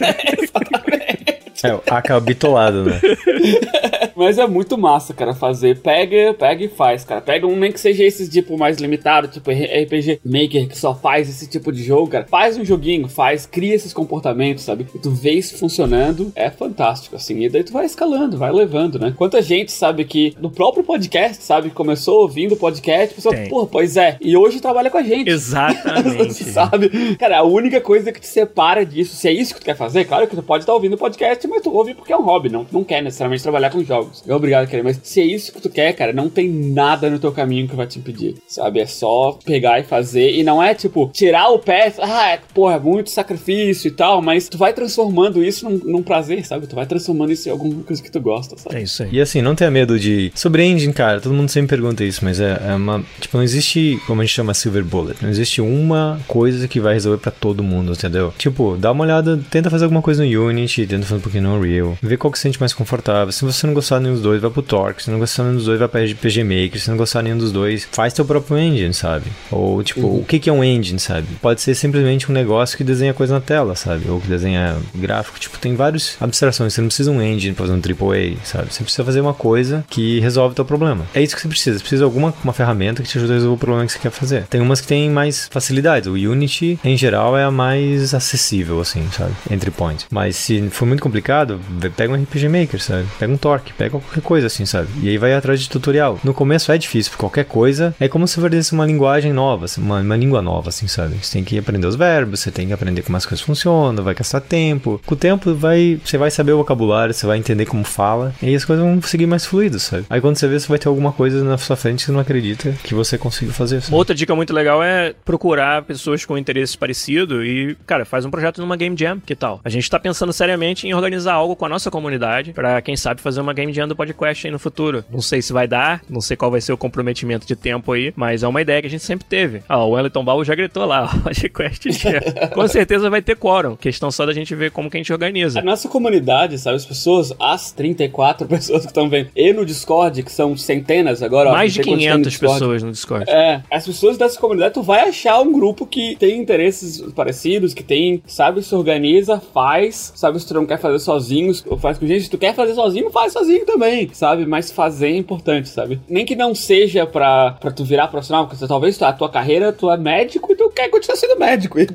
[1.63, 3.01] É, o AK bitolado, né?
[4.17, 5.81] Mas é muito massa, cara, fazer.
[5.81, 7.21] Pega, pega e faz, cara.
[7.21, 11.29] Pega um nem que seja esses tipo mais limitado, tipo RPG Maker, que só faz
[11.29, 12.27] esse tipo de jogo, cara.
[12.27, 14.87] Faz um joguinho, faz, cria esses comportamentos, sabe?
[14.95, 17.43] E tu vê isso funcionando, é fantástico, assim.
[17.43, 19.13] E daí tu vai escalando, vai levando, né?
[19.17, 21.71] Quanta gente sabe que no próprio podcast, sabe?
[21.71, 23.49] Começou ouvindo o podcast, pessoal, Tem.
[23.49, 24.17] pô, pois é.
[24.21, 25.29] E hoje trabalha com a gente.
[25.29, 26.45] Exatamente.
[26.55, 27.17] Sabe?
[27.17, 30.05] Cara, a única coisa que te separa disso, se é isso que tu quer fazer,
[30.05, 32.49] claro que tu pode estar ouvindo o podcast, mas tu ouve porque é um hobby,
[32.49, 34.04] não, não quer necessariamente trabalhar com jogos.
[34.27, 37.19] É obrigado, querer, mas se é isso que tu quer, cara, não tem nada no
[37.19, 38.81] teu caminho que vai te impedir, sabe?
[38.81, 42.77] É só pegar e fazer, e não é tipo, tirar o pé, ah, é, porra,
[42.77, 46.67] é muito sacrifício e tal, mas tu vai transformando isso num, num prazer, sabe?
[46.67, 48.77] Tu vai transformando isso em alguma coisa que tu gosta, sabe?
[48.77, 49.11] É isso aí.
[49.13, 50.33] E assim, não tenha medo de.
[50.35, 53.05] Sobre engine, cara, todo mundo sempre pergunta isso, mas é, é uma.
[53.21, 55.23] Tipo, não existe, como a gente chama, silver bullet.
[55.23, 58.33] Não existe uma coisa que vai resolver pra todo mundo, entendeu?
[58.39, 61.57] Tipo, dá uma olhada, tenta fazer alguma coisa no Unity, tenta fazer um pouquinho no
[61.57, 63.33] Unreal, vê qual que se sente mais confortável.
[63.33, 65.03] Se você não gostar de nenhum dos dois, vai pro Torque.
[65.03, 66.81] Se não gostar de nenhum dos dois, vai pra PG Maker.
[66.81, 69.27] Se não gostar de nenhum dos dois, faz teu próprio engine, sabe?
[69.51, 71.27] Ou, tipo, o que que é um engine, sabe?
[71.41, 74.09] Pode ser simplesmente um negócio que desenha coisa na tela, sabe?
[74.09, 75.39] Ou que desenha gráfico.
[75.39, 76.73] Tipo, tem várias abstrações.
[76.73, 78.73] Você não precisa um engine pra fazer um AAA, sabe?
[78.73, 81.07] Você precisa fazer uma coisa que resolve o teu problema.
[81.15, 81.79] É isso que você precisa.
[81.79, 83.99] Você precisa de alguma uma ferramenta que te ajude a resolver o problema que você
[83.99, 84.45] quer fazer.
[84.45, 86.09] Tem umas que tem mais facilidades.
[86.09, 89.33] O Unity, em geral, é a mais acessível, assim, sabe?
[89.51, 90.07] Entre points.
[90.11, 91.61] Mas se for muito complicado,
[91.97, 93.07] pega um RPG Maker, sabe?
[93.19, 94.89] Pega um Torque, pega pega qualquer coisa assim, sabe?
[95.03, 96.19] E aí vai atrás de tutorial.
[96.25, 100.01] No começo é difícil, qualquer coisa é como se aprendesse uma linguagem nova, assim, uma,
[100.01, 101.17] uma língua nova, assim, sabe?
[101.21, 104.15] Você tem que aprender os verbos, você tem que aprender como as coisas funcionam, vai
[104.15, 105.01] gastar tempo.
[105.05, 108.47] Com o tempo vai, você vai saber o vocabulário, você vai entender como fala, e
[108.47, 110.05] aí as coisas vão seguir mais fluidas, sabe?
[110.09, 112.21] Aí quando você vê, você vai ter alguma coisa na sua frente que você não
[112.21, 113.83] acredita que você conseguiu fazer.
[113.83, 113.95] Sabe?
[113.95, 118.61] Outra dica muito legal é procurar pessoas com interesses parecidos e, cara, faz um projeto
[118.61, 119.61] numa Game Jam, que tal?
[119.65, 123.21] A gente tá pensando seriamente em organizar algo com a nossa comunidade para quem sabe
[123.21, 125.05] fazer uma Game Jam do podcast aí no futuro.
[125.11, 128.13] Não sei se vai dar, não sei qual vai ser o comprometimento de tempo aí,
[128.17, 129.63] mas é uma ideia que a gente sempre teve.
[129.69, 132.21] Ah, o Wellington Ball já gritou lá, ó, podcast Jam.
[132.55, 133.77] com certeza vai ter quórum.
[133.77, 135.61] Questão só da gente ver como que a gente organiza.
[135.61, 140.23] A nossa comunidade, sabe, as pessoas, as 34 pessoas que estão vendo, e no Discord,
[140.23, 142.55] que são centenas agora, ó, Mais de tem no 500 Discord.
[142.55, 143.31] pessoas no Discord.
[143.31, 147.83] É, as pessoas dessa comunidade, tu vai achar um grupo que tem interesses parecidos, que
[147.83, 152.25] tem, sabe, se organiza, faz, sabe, se tu não quer fazer sozinho, faz com gente,
[152.25, 156.01] se tu quer fazer sozinho, faz sozinho também, sabe, mas fazer é importante, sabe?
[156.09, 159.91] Nem que não seja pra, pra tu virar profissional, porque talvez a tua carreira, tu
[159.91, 161.87] é médico e tu quer continuar sendo médico, e,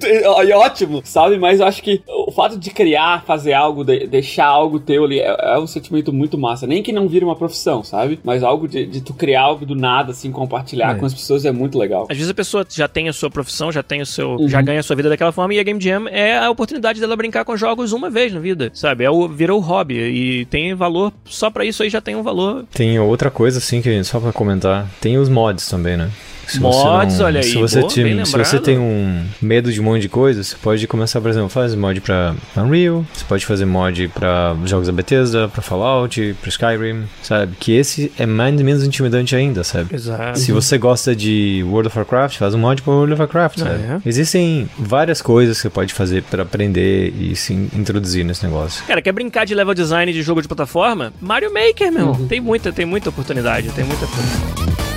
[0.47, 4.45] e ótimo, sabe, mas eu acho que o fato de criar, fazer algo, de- deixar
[4.47, 7.83] algo teu ali, é, é um sentimento muito massa, nem que não vire uma profissão,
[7.83, 10.99] sabe, mas algo de, de tu criar algo do nada, assim, compartilhar É.
[10.99, 12.07] com as pessoas é muito legal.
[12.09, 14.37] Às vezes a pessoa já tem a sua profissão, já tem o seu.
[14.47, 17.15] já ganha a sua vida daquela forma, e a Game Jam é a oportunidade dela
[17.15, 19.03] brincar com jogos uma vez na vida, sabe?
[19.03, 19.95] É o, virou o hobby.
[19.99, 22.65] E tem valor, só pra isso aí já tem um valor.
[22.73, 24.87] Tem outra coisa, assim, que só pra comentar.
[25.01, 26.09] Tem os mods também, né?
[26.49, 29.71] Se você Mods, olha aí, Se você, boa, tem, bem se você tem um medo
[29.71, 33.23] de um monte de coisa, você pode começar, por exemplo, faz mod pra Unreal, você
[33.25, 37.55] pode fazer mod pra jogos da Bethesda, pra Fallout, pra Skyrim, sabe?
[37.59, 39.93] Que esse é mais menos intimidante ainda, sabe?
[39.95, 40.39] Exato.
[40.39, 43.71] Se você gosta de World of Warcraft, faz um mod pra World of Warcraft, sabe?
[43.71, 43.99] é.
[44.05, 48.83] Existem várias coisas que você pode fazer pra aprender e se introduzir nesse negócio.
[48.85, 51.13] Cara, quer brincar de level design de jogo de plataforma?
[51.21, 52.15] Mario Maker, meu.
[52.27, 54.88] Tem muita, tem muita oportunidade, tem muita coisa.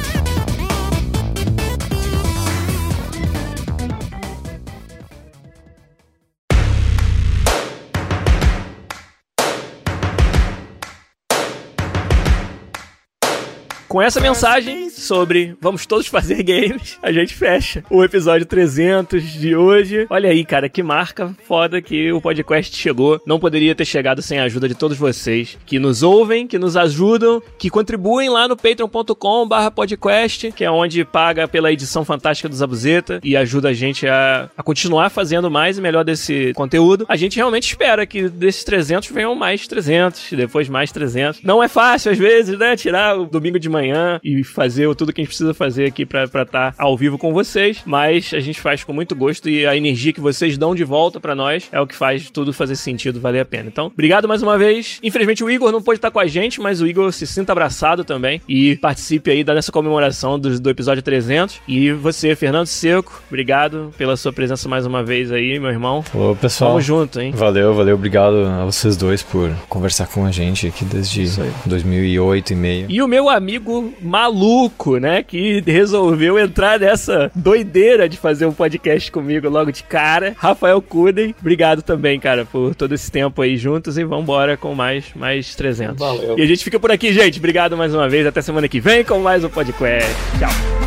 [13.93, 19.57] Com essa mensagem sobre vamos todos fazer games, a gente fecha o episódio 300 de
[19.57, 20.07] hoje.
[20.09, 23.21] Olha aí, cara, que marca foda que o podcast chegou.
[23.27, 26.77] Não poderia ter chegado sem a ajuda de todos vocês que nos ouvem, que nos
[26.77, 33.21] ajudam, que contribuem lá no patreon.com/podcast, que é onde paga pela edição fantástica do Zabuzeta
[33.25, 37.05] e ajuda a gente a, a continuar fazendo mais e melhor desse conteúdo.
[37.09, 41.43] A gente realmente espera que desses 300 venham mais 300, depois mais 300.
[41.43, 45.13] Não é fácil às vezes, né, tirar o domingo de manhã e fazer o- tudo
[45.13, 48.61] que a gente precisa fazer aqui pra estar ao vivo com vocês, mas a gente
[48.61, 51.81] faz com muito gosto e a energia que vocês dão de volta pra nós é
[51.81, 53.69] o que faz tudo fazer sentido, valer a pena.
[53.69, 54.99] Então, obrigado mais uma vez.
[55.03, 58.05] Infelizmente o Igor não pôde estar com a gente, mas o Igor se sinta abraçado
[58.05, 61.61] também e participe aí dessa comemoração do, do episódio 300.
[61.67, 66.05] E você, Fernando Seco, obrigado pela sua presença mais uma vez aí, meu irmão.
[66.15, 66.71] Ô, pessoal.
[66.73, 67.33] Tamo junto, hein?
[67.35, 67.95] Valeu, valeu.
[67.95, 71.51] Obrigado a vocês dois por conversar com a gente aqui desde Isso aí.
[71.67, 72.87] 2008 e meio.
[72.89, 79.11] E o meu amigo maluco, né, que resolveu entrar nessa doideira de fazer um podcast
[79.11, 81.35] comigo logo de cara, Rafael Kuden.
[81.41, 85.99] Obrigado também, cara, por todo esse tempo aí juntos e vambora com mais, mais 300.
[85.99, 86.39] Valeu.
[86.39, 87.39] E a gente fica por aqui, gente.
[87.39, 88.27] Obrigado mais uma vez.
[88.27, 90.11] Até semana que vem com mais um podcast.
[90.39, 90.83] Tchau.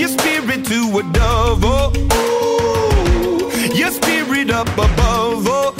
[0.00, 1.60] Your spirit to a dove.
[1.62, 5.46] Oh, ooh, your spirit up above.
[5.46, 5.79] Oh.